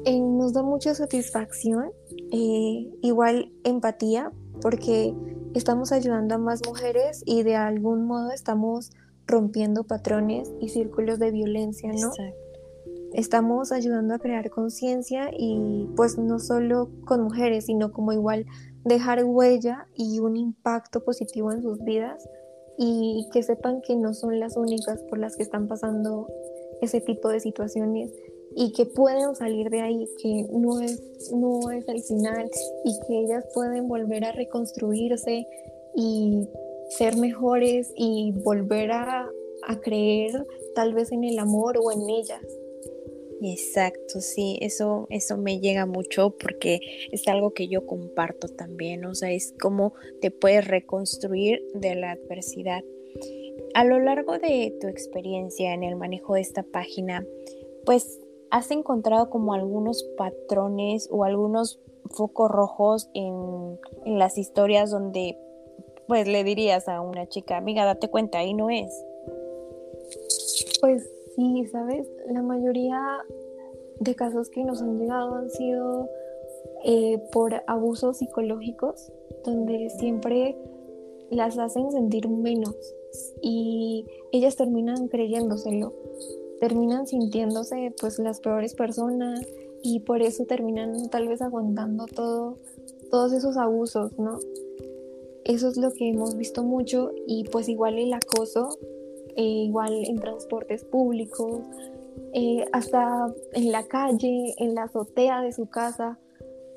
Eh, 0.05 0.19
nos 0.19 0.53
da 0.53 0.63
mucha 0.63 0.95
satisfacción, 0.95 1.93
eh, 2.33 2.91
igual 3.03 3.53
empatía, 3.65 4.33
porque 4.61 5.15
estamos 5.55 5.93
ayudando 5.93 6.35
a 6.35 6.39
más 6.39 6.61
mujeres 6.67 7.23
y 7.25 7.43
de 7.43 7.57
algún 7.57 8.07
modo 8.07 8.33
estamos 8.33 8.91
rompiendo 9.27 9.85
patrones 9.85 10.51
y 10.61 10.71
círculos 10.71 11.19
de 11.19 11.31
violencia, 11.31 11.93
¿no? 11.93 12.11
Estamos 13.15 13.73
ayudando 13.73 14.15
a 14.15 14.19
crear 14.19 14.51
conciencia 14.51 15.31
y 15.37 15.89
pues 15.97 16.19
no 16.19 16.39
solo 16.39 16.91
con 17.05 17.23
mujeres, 17.23 17.67
sino 17.67 17.93
como 17.93 18.13
igual 18.13 18.47
dejar 18.85 19.25
huella 19.25 19.87
y 19.95 20.21
un 20.21 20.37
impacto 20.37 21.05
positivo 21.05 21.53
en 21.53 21.63
sus 21.63 21.83
vidas 21.85 22.29
y 22.79 23.29
que 23.33 23.43
sepan 23.43 23.81
que 23.81 23.97
no 23.97 24.15
son 24.15 24.39
las 24.39 24.57
únicas 24.57 25.03
por 25.11 25.19
las 25.19 25.37
que 25.37 25.43
están 25.43 25.69
pasando 25.69 26.29
ese 26.81 27.01
tipo 27.01 27.29
de 27.29 27.41
situaciones 27.41 28.13
y 28.55 28.73
que 28.73 28.87
pueden 28.87 29.35
salir 29.35 29.69
de 29.71 29.81
ahí, 29.81 30.09
que 30.23 30.47
no 30.53 30.81
es, 30.81 31.33
no 31.33 31.71
es 31.71 31.87
el 31.89 32.03
final 32.03 32.51
y 32.85 32.99
que 33.07 33.21
ellas 33.21 33.45
pueden 33.55 33.89
volver 33.89 34.25
a 34.25 34.33
reconstruirse 34.33 35.47
y 35.95 36.49
ser 36.91 37.17
mejores 37.17 37.93
y 37.97 38.33
volver 38.45 38.93
a, 38.93 39.31
creer 39.83 40.47
tal 40.75 40.95
vez 40.95 41.13
en 41.13 41.25
el 41.25 41.39
amor 41.39 41.79
o 41.83 41.93
en 41.93 42.09
ellas. 42.09 42.41
Exacto, 43.41 44.21
sí, 44.21 44.59
eso, 44.61 45.07
eso 45.11 45.37
me 45.37 45.61
llega 45.61 45.87
mucho 45.87 46.31
porque 46.31 46.81
es 47.13 47.29
algo 47.29 47.53
que 47.53 47.69
yo 47.69 47.87
comparto 47.87 48.49
también, 48.49 49.05
o 49.05 49.15
sea, 49.15 49.31
es 49.31 49.55
como 49.61 49.93
te 50.21 50.31
puedes 50.31 50.67
reconstruir 50.67 51.65
de 51.75 51.95
la 51.95 52.13
adversidad. 52.13 52.83
A 53.75 53.85
lo 53.85 54.01
largo 54.01 54.39
de 54.39 54.77
tu 54.81 54.89
experiencia 54.89 55.73
en 55.73 55.85
el 55.85 55.95
manejo 55.95 56.35
de 56.35 56.41
esta 56.41 56.65
página, 56.65 57.25
pues 57.87 58.21
has 58.51 58.71
encontrado 58.71 59.31
como 59.31 59.55
algunos 59.55 60.03
patrones 60.17 61.09
o 61.11 61.25
algunos 61.25 61.81
focos 62.11 62.51
rojos 62.51 63.09
en, 63.15 63.79
en 64.05 64.19
las 64.19 64.37
historias 64.37 64.91
donde 64.91 65.39
pues 66.09 66.27
le 66.27 66.43
dirías 66.43 66.89
a 66.89 67.03
una 67.03 67.29
chica, 67.29 67.57
amiga, 67.57 67.85
date 67.85 68.09
cuenta, 68.09 68.39
ahí 68.39 68.55
no 68.55 68.71
es. 68.71 68.91
Pues 70.81 71.09
sí, 71.39 71.67
¿sabes? 71.67 72.11
La 72.33 72.43
mayoría 72.43 73.01
de 74.01 74.15
casos 74.17 74.49
que 74.51 74.65
nos 74.65 74.83
han 74.83 74.99
llegado 74.99 75.37
han 75.37 75.51
sido 75.51 76.09
eh, 76.85 77.19
por 77.33 77.63
abusos 77.69 78.19
psicológicos, 78.19 79.13
donde 79.45 79.89
siempre 80.01 80.57
las 81.31 81.57
hacen 81.59 81.93
sentir 81.93 82.29
menos 82.29 82.75
y 83.41 84.05
ellas 84.33 84.57
terminan 84.57 85.07
creyéndoselo, 85.07 85.93
terminan 86.59 87.07
sintiéndose 87.07 87.95
pues 88.01 88.19
las 88.19 88.41
peores 88.41 88.75
personas 88.75 89.47
y 89.83 90.01
por 90.01 90.23
eso 90.23 90.45
terminan 90.45 91.09
tal 91.09 91.29
vez 91.29 91.41
aguantando 91.41 92.07
todo, 92.07 92.59
todos 93.13 93.33
esos 93.33 93.57
abusos, 93.57 94.19
¿no? 94.19 94.41
Eso 95.45 95.69
es 95.69 95.77
lo 95.77 95.93
que 95.93 96.09
hemos 96.09 96.37
visto 96.37 96.65
mucho 96.65 97.13
y 97.29 97.45
pues 97.45 97.69
igual 97.69 97.97
el 97.97 98.13
acoso, 98.13 98.77
eh, 99.39 99.67
igual 99.67 100.05
en 100.05 100.19
transportes 100.19 100.83
públicos, 100.85 101.61
eh, 102.35 102.65
hasta 102.73 103.33
en 103.53 103.71
la 103.71 103.87
calle, 103.87 104.53
en 104.59 104.75
la 104.75 104.83
azotea 104.83 105.43
de 105.43 105.53
su 105.53 105.67
casa. 105.67 106.19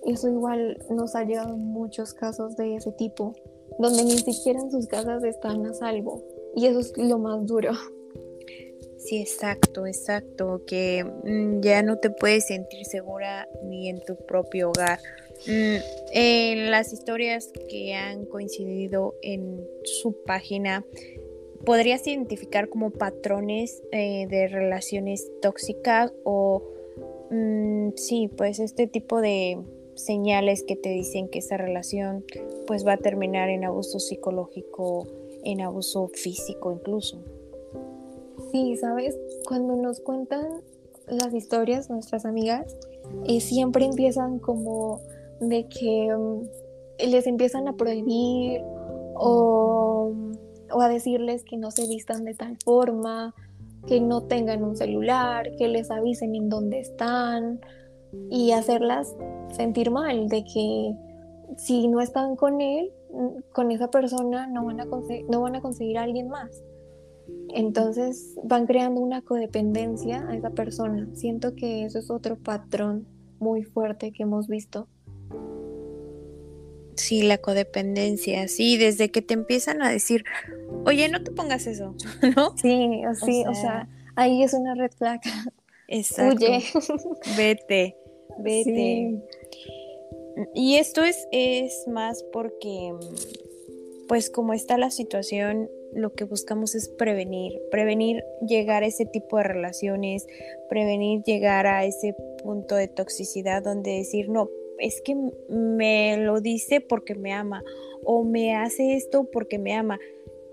Eso 0.06 0.30
igual 0.30 0.78
nos 0.92 1.16
ha 1.16 1.24
llegado 1.24 1.58
muchos 1.58 2.14
casos 2.14 2.56
de 2.58 2.76
ese 2.76 2.92
tipo, 2.92 3.34
donde 3.80 4.04
ni 4.04 4.18
siquiera 4.20 4.60
en 4.60 4.70
sus 4.70 4.86
casas 4.86 5.24
están 5.24 5.66
a 5.66 5.74
salvo. 5.74 6.24
Y 6.56 6.68
eso 6.68 6.82
es 6.82 6.94
lo 6.98 7.18
más 7.18 7.44
duro. 7.48 7.72
Sí, 9.00 9.20
exacto, 9.20 9.88
exacto, 9.88 10.62
que 10.68 11.04
mm, 11.04 11.62
ya 11.62 11.82
no 11.82 11.98
te 11.98 12.12
puedes 12.12 12.46
sentir 12.46 12.86
segura 12.86 13.48
ni 13.64 13.90
en 13.90 14.00
tu 14.02 14.16
propio 14.28 14.70
hogar. 14.70 15.00
Mm, 15.48 15.78
en 16.14 16.70
las 16.70 16.94
historias 16.94 17.50
que 17.68 17.96
han 17.96 18.26
coincidido 18.26 19.16
en 19.24 19.68
su 19.84 20.16
página, 20.24 20.86
¿podrías 21.66 22.06
identificar 22.08 22.70
como 22.70 22.92
patrones 22.92 23.84
eh, 23.92 24.28
de 24.28 24.48
relaciones 24.48 25.30
tóxicas 25.42 26.14
o 26.24 26.64
mm, 27.30 27.90
sí, 27.96 28.30
pues 28.36 28.60
este 28.60 28.88
tipo 28.88 29.22
de 29.22 29.60
señales 29.96 30.64
que 30.64 30.76
te 30.76 30.90
dicen 30.90 31.28
que 31.28 31.40
esa 31.40 31.58
relación 31.58 32.26
pues 32.66 32.86
va 32.86 32.94
a 32.94 32.98
terminar 32.98 33.50
en 33.50 33.64
abuso 33.66 34.00
psicológico, 34.00 35.08
en 35.44 35.62
abuso 35.62 36.10
físico 36.14 36.72
incluso? 36.72 37.20
Sí, 38.52 38.76
sabes, 38.78 39.18
cuando 39.48 39.76
nos 39.76 40.00
cuentan 40.00 40.62
las 41.08 41.34
historias 41.34 41.90
nuestras 41.90 42.26
amigas, 42.26 42.76
eh, 43.28 43.40
siempre 43.40 43.86
empiezan 43.86 44.40
como 44.40 45.02
de 45.40 45.68
que 45.68 46.16
mm, 46.16 47.10
les 47.10 47.28
empiezan 47.28 47.68
a 47.68 47.74
prohibir 47.74 48.62
o, 49.16 50.14
a 50.80 50.88
decirles 50.88 51.44
que 51.44 51.58
no 51.58 51.72
se 51.72 51.88
vistan 51.88 52.24
de 52.24 52.34
tal 52.34 52.58
forma, 52.64 53.34
que 53.88 54.00
no 54.00 54.24
tengan 54.24 54.64
un 54.64 54.76
celular, 54.76 55.56
que 55.58 55.68
les 55.68 55.90
avisen 55.90 56.36
en 56.36 56.50
dónde 56.50 56.80
están 56.80 57.60
y 58.30 58.52
hacerlas 58.52 59.16
sentir 59.52 59.92
mal 59.92 60.28
de 60.28 60.44
que 60.44 60.96
si 61.58 61.88
no 61.88 62.02
están 62.02 62.36
con 62.36 62.62
él, 62.62 62.92
con 63.54 63.72
esa 63.72 63.90
persona, 63.90 64.48
no 64.48 64.66
van 64.66 64.80
a, 64.80 64.86
no 65.30 65.42
van 65.42 65.56
a 65.56 65.62
conseguir 65.62 65.98
a 65.98 66.04
alguien 66.04 66.30
más. 66.30 66.64
Entonces 67.50 68.36
van 68.44 68.66
creando 68.66 69.02
una 69.02 69.22
codependencia 69.22 70.26
a 70.28 70.36
esa 70.36 70.52
persona. 70.52 71.08
Siento 71.14 71.56
que 71.56 71.84
eso 71.84 72.00
es 72.00 72.10
otro 72.10 72.38
patrón 72.38 73.06
muy 73.40 73.64
fuerte 73.64 74.12
que 74.12 74.24
hemos 74.24 74.48
visto 74.48 74.88
Sí, 76.96 77.24
la 77.24 77.38
codependencia, 77.38 78.48
sí, 78.48 78.78
desde 78.78 79.10
que 79.10 79.22
te 79.22 79.34
empiezan 79.34 79.82
a 79.82 79.90
decir, 79.90 80.24
oye, 80.86 81.10
no 81.10 81.24
te 81.24 81.32
pongas 81.32 81.68
eso, 81.68 81.96
¿no? 82.36 82.58
Sí, 82.58 83.02
sí, 83.26 83.44
o 83.48 83.54
sea, 83.54 83.88
ahí 84.16 84.44
es 84.44 84.54
una 84.54 84.76
red 84.76 84.92
flag. 84.92 85.22
Exacto. 85.88 86.46
Huye. 86.46 86.64
Vete, 87.38 87.98
vete. 88.40 89.22
Y 90.56 90.78
esto 90.78 91.04
es, 91.04 91.28
es 91.32 91.86
más 91.88 92.24
porque, 92.32 92.94
pues 94.08 94.30
como 94.30 94.54
está 94.54 94.78
la 94.78 94.90
situación, 94.90 95.70
lo 95.94 96.14
que 96.14 96.24
buscamos 96.24 96.76
es 96.76 96.88
prevenir, 96.88 97.62
prevenir 97.70 98.24
llegar 98.48 98.84
a 98.84 98.88
ese 98.88 99.06
tipo 99.06 99.38
de 99.38 99.44
relaciones, 99.44 100.26
prevenir 100.70 101.24
llegar 101.24 101.68
a 101.68 101.84
ese 101.86 102.16
punto 102.42 102.76
de 102.76 102.88
toxicidad 102.88 103.62
donde 103.62 103.92
decir, 103.92 104.30
no, 104.30 104.50
es 104.82 105.02
que 105.02 105.16
me 105.50 106.18
lo 106.18 106.42
dice 106.42 106.82
porque 106.82 107.16
me 107.16 107.32
ama 107.32 107.64
o 108.04 108.24
me 108.24 108.56
hace 108.56 108.96
esto 108.96 109.30
porque 109.32 109.58
me 109.58 109.74
ama. 109.74 110.00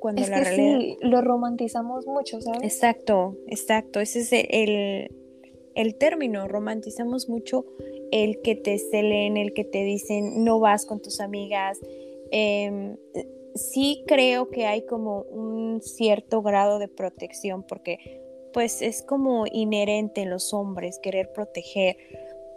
Cuando 0.01 0.23
la 0.27 0.41
realidad... 0.41 0.79
sí, 0.79 0.97
lo 1.01 1.23
romantizamos 1.23 2.07
mucho, 2.07 2.41
¿sabes? 2.41 2.63
Exacto, 2.63 3.37
exacto. 3.49 3.99
Ese 3.99 4.21
es 4.21 4.33
el, 4.33 5.11
el 5.75 5.95
término. 5.97 6.47
Romantizamos 6.47 7.29
mucho 7.29 7.65
el 8.13 8.41
que 8.43 8.55
te 8.55 8.79
celen, 8.79 9.37
el 9.37 9.53
que 9.55 9.65
te 9.65 9.83
dicen 9.83 10.45
no 10.45 10.61
vas 10.61 10.87
con 10.87 11.03
tus 11.03 11.21
amigas. 11.21 11.81
Em, 12.31 12.97
sí 13.55 14.05
creo 14.07 14.51
que 14.51 14.67
hay 14.67 14.87
como 14.87 15.23
un 15.23 15.81
cierto 15.83 16.43
grado 16.43 16.79
de 16.79 16.89
protección 16.89 17.65
porque 17.65 17.99
pues 18.53 18.83
es 18.83 19.03
como 19.03 19.45
inherente 19.51 20.23
en 20.23 20.31
los 20.31 20.55
hombres 20.55 20.99
querer 21.03 21.33
proteger 21.33 21.97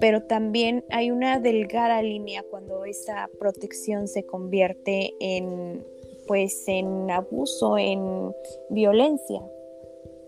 pero 0.02 0.24
también 0.24 0.84
hay 0.90 1.12
una 1.12 1.40
delgada 1.40 2.02
línea 2.02 2.44
cuando 2.50 2.84
esa 2.84 3.30
protección 3.40 4.10
se 4.10 4.26
convierte 4.26 5.14
en 5.20 5.86
pues 6.28 6.64
en 6.68 7.12
abuso, 7.12 7.78
en 7.78 8.34
violencia. 8.70 9.42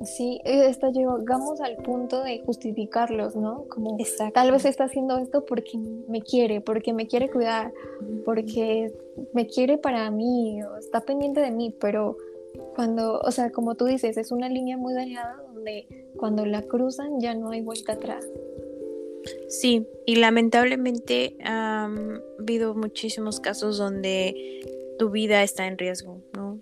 Sí, 0.04 0.42
esta 0.44 0.90
llegamos 0.90 1.62
al 1.62 1.78
punto 1.78 2.24
de 2.24 2.42
justificarlos, 2.46 3.36
¿no? 3.36 3.66
Como 3.70 3.98
tal 4.34 4.52
vez 4.52 4.66
está 4.66 4.84
haciendo 4.84 5.18
esto 5.18 5.46
porque 5.46 5.78
me 5.78 6.22
quiere, 6.22 6.60
porque 6.60 6.92
me 6.92 7.08
quiere 7.08 7.32
cuidar, 7.32 7.72
porque 8.26 8.92
me 9.34 9.48
quiere 9.48 9.78
para 9.78 10.12
mí, 10.12 10.62
o 10.62 10.76
está 10.76 11.02
pendiente 11.02 11.40
de 11.40 11.52
mí, 11.52 11.74
pero 11.80 12.18
cuando, 12.76 13.20
o 13.20 13.32
sea, 13.32 13.52
como 13.52 13.76
tú 13.76 13.86
dices, 13.86 14.18
es 14.18 14.32
una 14.32 14.50
línea 14.50 14.78
muy 14.78 14.94
delgada 14.94 15.42
donde 15.54 15.88
cuando 16.18 16.46
la 16.46 16.64
cruzan 16.64 17.22
ya 17.22 17.34
no 17.34 17.52
hay 17.52 17.62
vuelta 17.62 17.94
atrás. 17.94 18.28
Sí, 19.48 19.88
y 20.06 20.18
lamentablemente 20.18 21.38
ha 21.44 21.90
habido 22.40 22.76
muchísimos 22.76 23.40
casos 23.40 23.78
donde 23.78 24.62
tu 25.00 25.10
vida 25.10 25.44
está 25.44 25.68
en 25.68 25.78
riesgo, 25.78 26.22
¿no? 26.34 26.60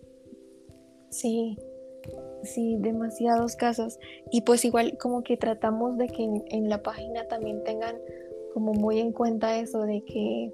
Sí, 1.10 1.58
sí, 2.44 2.77
demasiados 2.80 3.56
casos. 3.56 4.00
Y 4.32 4.41
pues 4.41 4.63
igual 4.65 4.98
como 4.98 5.24
que 5.24 5.38
tratamos 5.38 5.98
de 5.98 6.08
que 6.08 6.24
en, 6.24 6.70
la 6.70 6.82
página 6.82 7.27
también 7.27 7.63
tengan 7.63 7.98
como 8.53 8.74
muy 8.74 9.00
en 9.00 9.12
cuenta 9.12 9.58
eso 9.58 9.82
de 9.82 10.03
que, 10.03 10.51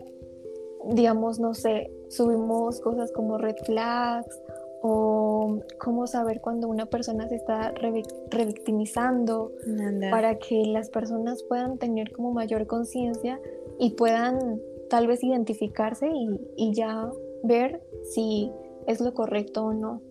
digamos, 0.91 1.39
no 1.39 1.53
sé, 1.53 1.91
subimos 2.09 2.79
cosas 2.81 3.11
como 3.11 3.37
red 3.37 3.55
flags 3.65 4.41
o 4.81 5.59
cómo 5.79 6.07
saber 6.07 6.41
cuando 6.41 6.67
una 6.67 6.85
persona 6.85 7.27
se 7.27 7.35
está 7.35 7.73
revictimizando 8.29 9.51
para 10.11 10.37
que 10.37 10.63
las 10.65 10.89
personas 10.89 11.43
puedan 11.43 11.77
tener 11.77 12.11
como 12.11 12.31
mayor 12.31 12.67
conciencia 12.67 13.39
y 13.79 13.91
puedan 13.91 14.61
tal 14.89 15.07
vez 15.07 15.23
identificarse 15.23 16.07
y, 16.07 16.39
y, 16.55 16.73
ya 16.73 17.09
ver 17.43 17.81
si 18.03 18.51
es 18.87 19.01
lo 19.01 19.13
correcto 19.13 19.65
o 19.65 19.73
no. 19.73 20.01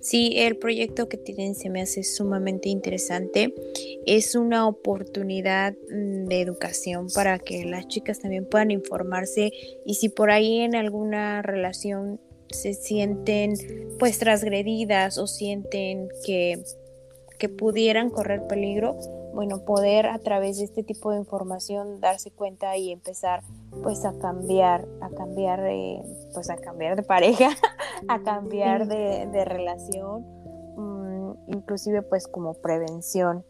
Sí, 0.00 0.34
el 0.36 0.56
proyecto 0.56 1.08
que 1.08 1.16
tienen 1.16 1.56
se 1.56 1.68
me 1.68 1.82
hace 1.82 2.04
sumamente 2.04 2.68
interesante. 2.68 3.52
Es 4.06 4.36
una 4.36 4.68
oportunidad 4.68 5.74
mm, 5.74 6.26
de 6.26 6.40
educación 6.40 7.08
para 7.12 7.40
que 7.40 7.64
las 7.64 7.88
chicas 7.88 8.20
también 8.20 8.48
puedan 8.48 8.70
informarse 8.70 9.50
y 9.84 9.94
si 9.94 10.08
por 10.08 10.30
ahí 10.30 10.60
en 10.60 10.76
alguna 10.76 11.42
relación 11.42 12.20
se 12.50 12.74
sienten 12.74 13.54
pues 13.98 14.18
transgredidas 14.18 15.18
o 15.18 15.26
sienten 15.26 16.08
que, 16.24 16.62
que 17.38 17.48
pudieran 17.48 18.10
correr 18.10 18.46
peligro, 18.46 18.96
bueno, 19.36 19.66
poder 19.66 20.06
a 20.06 20.18
través 20.18 20.56
de 20.56 20.64
este 20.64 20.82
tipo 20.82 21.10
de 21.12 21.18
información 21.18 22.00
darse 22.00 22.30
cuenta 22.30 22.76
y 22.78 22.90
empezar 22.90 23.42
pues 23.82 24.04
a 24.06 24.18
cambiar, 24.18 24.88
a 25.02 25.10
cambiar, 25.10 25.60
pues 26.32 26.48
a 26.48 26.56
cambiar 26.56 26.96
de 26.96 27.02
pareja, 27.02 27.50
a 28.08 28.22
cambiar 28.22 28.86
de, 28.86 29.44
relación, 29.44 30.24
mm, 30.76 31.52
inclusive 31.52 32.00
pues 32.00 32.26
como 32.26 32.54
prevención. 32.54 33.44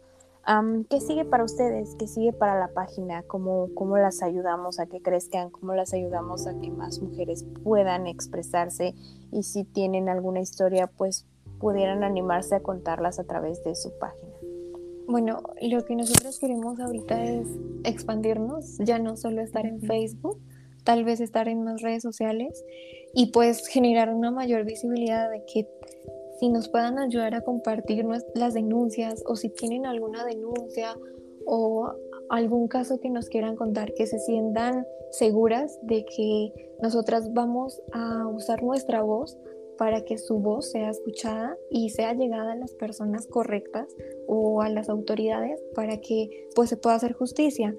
¿Qué 0.89 1.01
sigue 1.01 1.25
para 1.25 1.43
ustedes? 1.43 1.97
¿Qué 1.99 2.07
sigue 2.07 2.33
para 2.33 2.59
la 2.59 2.69
página? 2.69 3.25
¿Cómo, 3.25 3.69
¿Cómo 3.75 3.97
las 3.99 4.23
ayudamos 4.23 4.79
a 4.79 4.87
que 4.87 5.03
crezcan? 5.03 5.51
¿Cómo 5.51 5.75
las 5.75 5.93
ayudamos 5.93 6.47
a 6.47 6.57
que 6.61 6.71
más 6.71 7.01
mujeres 7.01 7.45
puedan 7.65 8.07
expresarse? 8.07 8.95
Y 9.33 9.43
si 9.43 9.65
tienen 9.65 10.09
alguna 10.09 10.41
historia, 10.41 10.87
pues 10.87 11.27
pudieran 11.59 12.05
animarse 12.05 12.55
a 12.55 12.63
contarlas 12.63 13.19
a 13.19 13.25
través 13.25 13.65
de 13.65 13.75
su 13.75 13.91
página. 13.99 14.33
Bueno, 15.09 15.43
lo 15.63 15.85
que 15.85 15.97
nosotros 15.97 16.39
queremos 16.39 16.79
ahorita 16.79 17.25
es 17.25 17.49
expandirnos, 17.85 18.79
ya 18.79 18.99
no 18.99 19.17
solo 19.17 19.41
estar 19.41 19.67
en 19.67 19.81
Facebook, 19.81 20.41
tal 20.85 21.05
vez 21.05 21.21
estar 21.21 21.49
en 21.49 21.65
más 21.65 21.83
redes 21.83 22.03
sociales 22.03 22.65
y 23.15 23.33
pues 23.33 23.67
generar 23.67 24.13
una 24.13 24.31
mayor 24.31 24.65
visibilidad 24.65 25.31
de 25.31 25.45
que 25.45 25.69
si 26.39 26.49
nos 26.49 26.69
puedan 26.69 26.99
ayudar 26.99 27.35
a 27.35 27.41
compartir 27.41 28.05
las 28.35 28.55
denuncias 28.55 29.23
o 29.27 29.37
si 29.37 29.49
tienen 29.49 29.87
alguna 29.87 30.25
denuncia 30.25 30.97
o 31.47 31.93
algún 32.29 32.69
caso 32.69 33.01
que 33.01 33.11
nos 33.11 33.29
quieran 33.29 33.57
contar, 33.57 33.95
que 33.95 34.07
se 34.07 34.19
sientan 34.19 34.87
seguras 35.11 35.79
de 35.83 36.05
que 36.05 36.53
nosotras 36.83 37.33
vamos 37.33 37.81
a 37.93 38.27
usar 38.29 38.63
nuestra 38.63 39.03
voz 39.03 39.39
para 39.79 40.05
que 40.05 40.19
su 40.19 40.39
voz 40.39 40.71
sea 40.71 40.91
escuchada 40.91 41.57
y 41.71 41.91
sea 41.91 42.15
llegada 42.15 42.53
a 42.53 42.57
las 42.57 42.73
personas 42.75 43.27
correctas 43.27 43.95
o 44.27 44.63
a 44.63 44.69
las 44.69 44.89
autoridades 44.89 45.63
para 45.75 46.01
que 46.01 46.49
pues 46.55 46.71
se 46.71 46.77
pueda 46.77 46.97
hacer 46.97 47.13
justicia. 47.13 47.75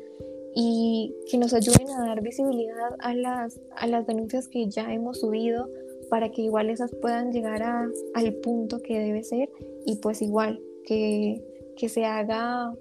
Y 0.59 1.13
que 1.29 1.37
nos 1.37 1.53
ayuden 1.53 1.89
a 1.89 2.07
dar 2.07 2.21
visibilidad 2.21 2.95
a 2.99 3.13
las, 3.13 3.59
a 3.75 3.85
las 3.85 4.07
denuncias 4.07 4.47
que 4.47 4.67
ya 4.67 4.91
hemos 4.91 5.19
subido 5.19 5.69
para 6.09 6.29
que 6.29 6.41
igual 6.41 6.69
esas 6.69 6.93
puedan 6.95 7.31
llegar 7.31 7.63
a, 7.63 7.87
al 8.13 8.33
punto 8.35 8.81
que 8.81 8.99
debe 8.99 9.23
ser 9.23 9.49
y 9.85 9.97
pues 9.97 10.21
igual 10.21 10.61
que, 10.85 11.43
que 11.77 11.89
se 11.89 12.05
haga 12.05 12.73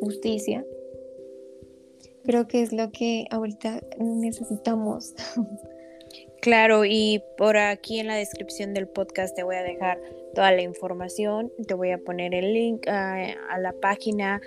justicia. 0.00 0.64
Creo 2.24 2.46
que 2.46 2.62
es 2.62 2.72
lo 2.72 2.90
que 2.92 3.26
ahorita 3.30 3.80
necesitamos. 3.98 5.14
Claro, 6.40 6.86
y 6.86 7.22
por 7.36 7.58
aquí 7.58 8.00
en 8.00 8.06
la 8.06 8.14
descripción 8.14 8.72
del 8.72 8.88
podcast 8.88 9.36
te 9.36 9.42
voy 9.42 9.56
a 9.56 9.62
dejar 9.62 10.00
toda 10.34 10.50
la 10.52 10.62
información, 10.62 11.52
te 11.68 11.74
voy 11.74 11.90
a 11.90 11.98
poner 11.98 12.34
el 12.34 12.54
link 12.54 12.88
a, 12.88 13.34
a 13.50 13.58
la 13.58 13.74
página 13.74 14.40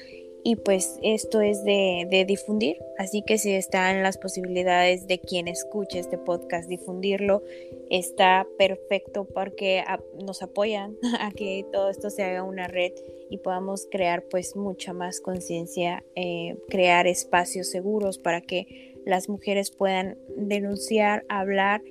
y 0.44 0.58
pues 0.58 1.00
esto 1.02 1.42
es 1.42 1.64
de, 1.64 2.26
difundir, 2.28 2.78
así 2.98 3.24
que 3.26 3.38
si 3.38 3.54
están 3.54 4.04
las 4.04 4.18
posibilidades 4.18 5.08
de 5.08 5.20
quien 5.20 5.48
escuche 5.48 6.00
este 6.00 6.18
podcast 6.18 6.68
difundirlo, 6.68 7.44
está 7.90 8.46
perfecto 8.58 9.26
porque 9.26 9.84
nos 10.26 10.44
apoyan 10.44 10.98
a 11.20 11.32
que 11.32 11.66
todo 11.72 11.90
esto 11.90 12.10
se 12.10 12.24
haga 12.24 12.44
una 12.44 12.68
red 12.68 12.92
y 13.30 13.38
podamos 13.38 13.88
crear 13.90 14.24
pues 14.30 14.56
mucha 14.56 14.94
más 14.94 15.22
conciencia, 15.22 16.04
eh, 16.16 16.58
crear 16.70 17.08
espacios 17.08 17.70
seguros 17.70 18.18
para 18.18 18.42
que 18.42 18.94
las 19.06 19.30
mujeres 19.30 19.72
puedan 19.72 20.18
denunciar, 20.36 21.26
hablar 21.30 21.82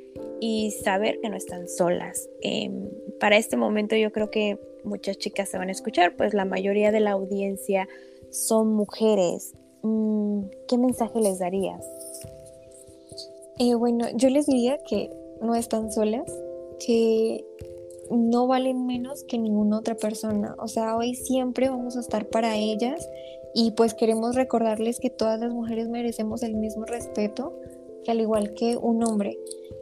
y 0.40 0.72
saber 0.72 1.20
que 1.20 1.30
no 1.30 1.36
están 1.36 1.68
solas. 1.68 2.28
Em, 2.42 2.88
para 3.18 3.36
este 3.36 3.56
momento 3.56 3.96
yo 3.96 4.12
creo 4.12 4.30
que 4.30 4.58
muchas 4.84 5.18
chicas 5.18 5.48
se 5.48 5.58
van 5.58 5.68
a 5.68 5.72
escuchar, 5.72 6.16
pues 6.16 6.34
la 6.34 6.44
mayoría 6.44 6.90
de 6.90 7.00
la 7.00 7.12
audiencia 7.12 7.88
son 8.32 8.72
mujeres, 8.74 9.54
mm, 9.82 10.40
¿qué 10.66 10.78
mensaje 10.78 11.20
les 11.20 11.38
darías? 11.38 11.84
Eh, 13.58 13.74
bueno, 13.74 14.06
yo 14.16 14.30
les 14.30 14.46
diría 14.46 14.78
que 14.78 15.10
no 15.40 15.54
están 15.54 15.92
solas, 15.92 16.24
que 16.84 17.44
no 18.10 18.46
valen 18.46 18.86
menos 18.86 19.24
que 19.24 19.38
ninguna 19.38 19.78
otra 19.78 19.94
persona. 19.94 20.56
O 20.58 20.66
sea, 20.66 20.96
hoy 20.96 21.14
siempre 21.14 21.68
vamos 21.68 21.96
a 21.96 22.00
estar 22.00 22.26
para 22.26 22.56
ellas 22.56 23.06
y 23.54 23.72
pues 23.72 23.94
queremos 23.94 24.34
recordarles 24.34 24.98
que 24.98 25.10
todas 25.10 25.38
las 25.38 25.52
mujeres 25.52 25.88
merecemos 25.88 26.42
el 26.42 26.56
mismo 26.56 26.86
respeto, 26.86 27.52
que 28.04 28.10
al 28.10 28.20
igual 28.20 28.54
que 28.54 28.76
un 28.76 29.04
hombre. 29.04 29.38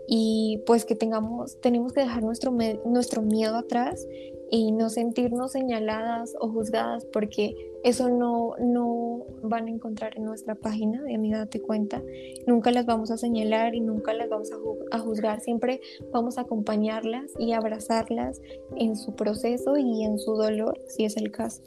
Y 0.09 0.63
pues 0.67 0.85
que 0.85 0.97
tengamos, 0.97 1.61
tenemos 1.61 1.93
que 1.93 2.01
dejar 2.01 2.25
nuestro, 2.25 2.53
nuestro 2.85 3.23
miedo 3.23 3.57
atrás 3.57 4.05
y 4.51 4.73
no 4.73 4.91
sentirnos 4.91 5.53
señaladas 5.53 6.35
o 6.41 6.49
juzgadas 6.49 7.07
porque 7.07 7.55
eso 7.85 8.11
no, 8.11 8.55
no 8.59 9.25
van 9.43 9.67
a 9.67 9.71
encontrar 9.71 10.17
en 10.17 10.25
nuestra 10.25 10.55
página 10.55 11.03
de 11.03 11.15
Amiga 11.15 11.39
Date 11.39 11.61
Cuenta. 11.61 12.03
Nunca 12.47 12.71
las 12.73 12.85
vamos 12.85 13.11
a 13.11 13.17
señalar 13.17 13.75
y 13.75 13.81
nunca 13.81 14.13
las 14.13 14.29
vamos 14.29 14.51
a, 14.91 14.99
juzgar. 14.99 15.41
Siempre 15.41 15.81
vamos 16.13 16.37
a 16.37 16.43
acompañarlas 16.43 17.31
y 17.39 17.53
abrazarlas 17.53 18.41
en 18.77 18.97
su 18.97 19.15
proceso 19.15 19.77
y 19.77 20.05
en 20.05 20.19
su 20.19 20.35
dolor, 20.35 20.81
si 20.89 21.05
es 21.05 21.17
el 21.17 21.31
caso. 21.31 21.63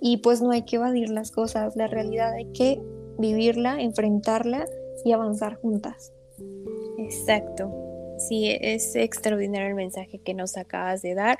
Y 0.00 0.18
pues 0.18 0.42
no 0.42 0.50
hay 0.50 0.62
que 0.62 0.76
evadir 0.76 1.10
las 1.10 1.30
cosas, 1.30 1.74
la 1.74 1.86
realidad 1.86 2.32
hay 2.34 2.46
que 2.52 2.80
vivirla, 3.18 3.80
enfrentarla 3.80 4.66
y 5.04 5.12
avanzar 5.12 5.56
juntas. 5.56 6.12
Exacto. 6.98 7.85
Sí, 8.18 8.56
es 8.60 8.96
extraordinario 8.96 9.68
el 9.68 9.74
mensaje 9.74 10.18
que 10.18 10.34
nos 10.34 10.56
acabas 10.56 11.02
de 11.02 11.14
dar. 11.14 11.38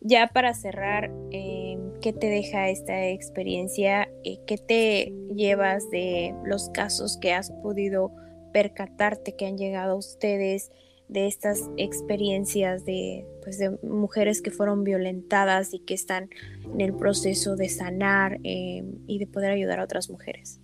Ya 0.00 0.28
para 0.28 0.54
cerrar, 0.54 1.10
em, 1.30 1.92
¿qué 2.00 2.12
te 2.12 2.28
deja 2.28 2.68
esta 2.68 3.08
experiencia? 3.08 4.08
Eh, 4.24 4.38
¿Qué 4.46 4.58
te 4.58 5.12
llevas 5.34 5.88
de 5.90 6.34
los 6.44 6.68
casos 6.70 7.16
que 7.18 7.32
has 7.32 7.50
podido 7.50 8.12
percatarte 8.52 9.36
que 9.36 9.46
han 9.46 9.56
llegado 9.56 9.92
a 9.92 9.96
ustedes? 9.96 10.70
de 11.08 11.28
estas 11.28 11.70
experiencias 11.76 12.84
de, 12.84 13.26
pues, 13.42 13.58
de 13.58 13.78
mujeres 13.82 14.42
que 14.42 14.50
fueron 14.50 14.82
violentadas 14.82 15.72
y 15.72 15.78
que 15.78 15.94
están 15.94 16.30
en 16.64 16.80
el 16.80 16.94
proceso 16.94 17.56
de 17.56 17.68
sanar 17.68 18.40
em, 18.42 18.98
y 19.06 19.18
de 19.18 19.26
poder 19.26 19.52
ayudar 19.52 19.78
a 19.78 19.84
otras 19.84 20.10
mujeres. 20.10 20.58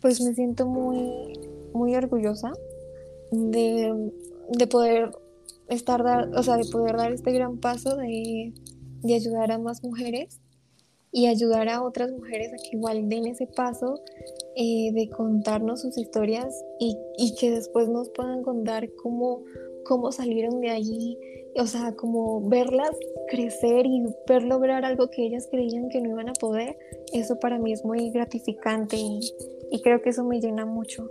Pues 0.00 0.20
me 0.20 0.34
siento 0.34 0.66
muy, 0.66 1.32
muy 1.72 1.94
orgullosa 1.96 2.52
de 3.30 4.12
de 4.50 4.66
poder 4.66 5.10
estar, 5.68 6.02
dar, 6.02 6.28
o 6.34 6.42
sea, 6.42 6.56
de 6.56 6.64
poder 6.70 6.96
dar 6.96 7.12
este 7.12 7.32
gran 7.32 7.58
paso 7.58 7.96
de, 7.96 8.52
de 9.02 9.14
ayudar 9.14 9.52
a 9.52 9.58
más 9.58 9.82
mujeres 9.82 10.40
y 11.12 11.26
ayudar 11.26 11.68
a 11.68 11.82
otras 11.82 12.10
mujeres 12.12 12.52
a 12.52 12.56
que 12.56 12.76
igual 12.76 13.08
den 13.08 13.26
ese 13.26 13.46
paso 13.46 14.00
eh, 14.54 14.92
de 14.92 15.08
contarnos 15.08 15.80
sus 15.80 15.96
historias 15.96 16.62
y, 16.78 16.96
y, 17.16 17.34
que 17.36 17.50
después 17.50 17.88
nos 17.88 18.10
puedan 18.10 18.42
contar 18.42 18.90
cómo, 19.02 19.42
cómo 19.84 20.12
salieron 20.12 20.60
de 20.60 20.70
allí, 20.70 21.18
o 21.58 21.66
sea, 21.66 21.94
como 21.96 22.46
verlas 22.48 22.90
crecer 23.30 23.86
y 23.86 24.04
ver 24.28 24.42
lograr 24.42 24.84
algo 24.84 25.08
que 25.08 25.24
ellas 25.24 25.48
creían 25.50 25.88
que 25.88 26.00
no 26.02 26.10
iban 26.10 26.28
a 26.28 26.34
poder, 26.34 26.76
eso 27.12 27.38
para 27.38 27.58
mí 27.58 27.72
es 27.72 27.82
muy 27.84 28.10
gratificante 28.10 28.96
y, 28.96 29.20
y 29.70 29.80
creo 29.80 30.02
que 30.02 30.10
eso 30.10 30.22
me 30.22 30.40
llena 30.40 30.66
mucho. 30.66 31.08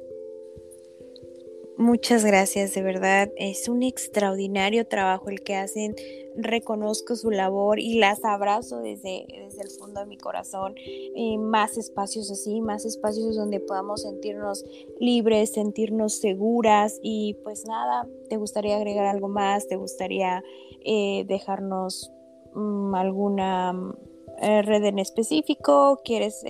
Muchas 1.77 2.23
gracias, 2.23 2.73
de 2.73 2.81
verdad. 2.81 3.29
Es 3.35 3.67
un 3.67 3.83
extraordinario 3.83 4.87
trabajo 4.87 5.29
el 5.29 5.41
que 5.41 5.55
hacen. 5.55 5.93
Reconozco 6.37 7.17
su 7.17 7.31
labor 7.31 7.79
y 7.79 7.99
las 7.99 8.23
abrazo 8.23 8.79
desde, 8.79 9.25
desde 9.27 9.61
el 9.61 9.69
fondo 9.77 9.99
de 9.99 10.05
mi 10.05 10.17
corazón. 10.17 10.75
Eh, 10.77 11.37
más 11.37 11.77
espacios 11.77 12.31
así, 12.31 12.61
más 12.61 12.85
espacios 12.85 13.35
donde 13.35 13.59
podamos 13.59 14.03
sentirnos 14.03 14.63
libres, 15.01 15.51
sentirnos 15.51 16.13
seguras. 16.13 16.97
Y 17.01 17.35
pues 17.43 17.65
nada, 17.65 18.07
¿te 18.29 18.37
gustaría 18.37 18.77
agregar 18.77 19.05
algo 19.07 19.27
más? 19.27 19.67
¿Te 19.67 19.75
gustaría 19.75 20.45
eh, 20.85 21.25
dejarnos 21.27 22.09
mm, 22.53 22.95
alguna 22.95 23.93
eh, 24.41 24.61
red 24.61 24.85
en 24.85 24.99
específico? 24.99 25.99
¿Quieres 26.05 26.41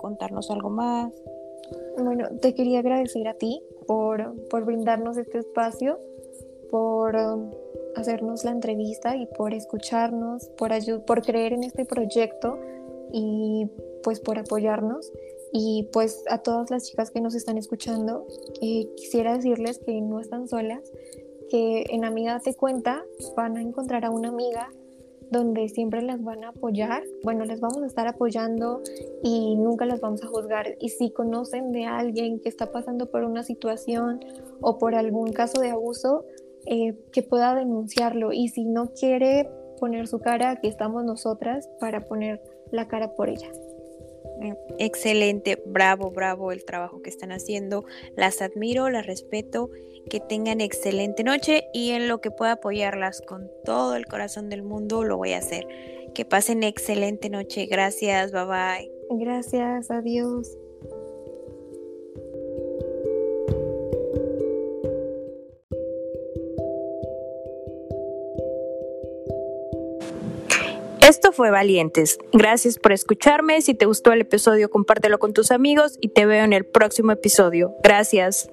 contarnos 0.00 0.48
algo 0.48 0.70
más? 0.70 1.12
Bueno, 1.98 2.28
te 2.40 2.54
quería 2.54 2.78
agradecer 2.80 3.26
a 3.26 3.34
ti 3.34 3.60
por, 3.90 4.64
brindarnos 4.64 5.16
este 5.16 5.38
espacio, 5.38 5.98
por 6.70 7.16
um, 7.16 7.50
hacernos 7.96 8.44
la 8.44 8.52
entrevista 8.52 9.16
y 9.16 9.26
por 9.26 9.52
escucharnos, 9.52 10.46
por, 10.56 10.70
por 11.04 11.22
creer 11.22 11.54
en 11.54 11.64
este 11.64 11.84
proyecto 11.84 12.56
y 13.12 13.68
pues 14.04 14.20
por 14.20 14.38
apoyarnos. 14.38 15.12
Y 15.52 15.88
pues 15.92 16.22
a 16.28 16.38
todas 16.38 16.70
las 16.70 16.84
chicas 16.84 17.10
que 17.10 17.20
nos 17.20 17.34
están 17.34 17.58
escuchando, 17.58 18.28
eh, 18.62 18.88
quisiera 18.96 19.34
decirles 19.34 19.80
que 19.80 20.00
no 20.00 20.20
están 20.20 20.46
solas, 20.46 20.92
que 21.48 21.86
en 21.90 22.04
Amiga 22.04 22.38
Te 22.38 22.54
Cuenta 22.54 23.04
van 23.36 23.56
a 23.56 23.60
encontrar 23.60 24.04
a 24.04 24.10
una 24.10 24.28
amiga 24.28 24.72
donde 25.30 25.68
siempre 25.68 26.02
las 26.02 26.22
van 26.22 26.44
a 26.44 26.48
apoyar, 26.48 27.04
bueno, 27.22 27.44
les 27.44 27.60
vamos 27.60 27.82
a 27.82 27.86
estar 27.86 28.06
apoyando 28.06 28.82
y 29.22 29.56
nunca 29.56 29.86
las 29.86 30.00
vamos 30.00 30.22
a 30.22 30.26
juzgar. 30.26 30.76
Y 30.80 30.90
si 30.90 31.10
conocen 31.10 31.72
de 31.72 31.86
alguien 31.86 32.40
que 32.40 32.48
está 32.48 32.72
pasando 32.72 33.10
por 33.10 33.24
una 33.24 33.42
situación 33.42 34.20
o 34.60 34.78
por 34.78 34.94
algún 34.94 35.32
caso 35.32 35.60
de 35.60 35.70
abuso, 35.70 36.24
eh, 36.66 36.94
que 37.12 37.22
pueda 37.22 37.54
denunciarlo. 37.54 38.32
Y 38.32 38.48
si 38.48 38.64
no 38.64 38.92
quiere 38.92 39.48
poner 39.78 40.08
su 40.08 40.18
cara, 40.18 40.50
aquí 40.50 40.68
estamos 40.68 41.04
nosotras 41.04 41.68
para 41.80 42.00
poner 42.02 42.42
la 42.70 42.88
cara 42.88 43.14
por 43.14 43.28
ella. 43.28 43.50
Excelente, 44.78 45.62
bravo, 45.66 46.10
bravo 46.10 46.52
el 46.52 46.64
trabajo 46.64 47.02
que 47.02 47.10
están 47.10 47.32
haciendo. 47.32 47.84
Las 48.16 48.40
admiro, 48.40 48.88
las 48.88 49.06
respeto. 49.06 49.70
Que 50.08 50.20
tengan 50.20 50.60
excelente 50.60 51.24
noche 51.24 51.64
y 51.72 51.90
en 51.90 52.08
lo 52.08 52.20
que 52.20 52.30
pueda 52.30 52.52
apoyarlas 52.52 53.20
con 53.20 53.50
todo 53.64 53.96
el 53.96 54.06
corazón 54.06 54.48
del 54.48 54.62
mundo 54.62 55.04
lo 55.04 55.16
voy 55.16 55.32
a 55.32 55.38
hacer. 55.38 55.66
Que 56.14 56.24
pasen 56.24 56.62
excelente 56.62 57.28
noche. 57.30 57.66
Gracias, 57.66 58.32
bye 58.32 58.44
bye. 58.44 58.90
Gracias, 59.10 59.90
adiós. 59.90 60.56
Esto 71.10 71.32
fue 71.32 71.50
Valientes. 71.50 72.18
Gracias 72.32 72.78
por 72.78 72.92
escucharme. 72.92 73.60
Si 73.62 73.74
te 73.74 73.84
gustó 73.84 74.12
el 74.12 74.20
episodio, 74.20 74.70
compártelo 74.70 75.18
con 75.18 75.32
tus 75.32 75.50
amigos 75.50 75.96
y 76.00 76.10
te 76.10 76.24
veo 76.24 76.44
en 76.44 76.52
el 76.52 76.64
próximo 76.64 77.10
episodio. 77.10 77.74
Gracias. 77.82 78.48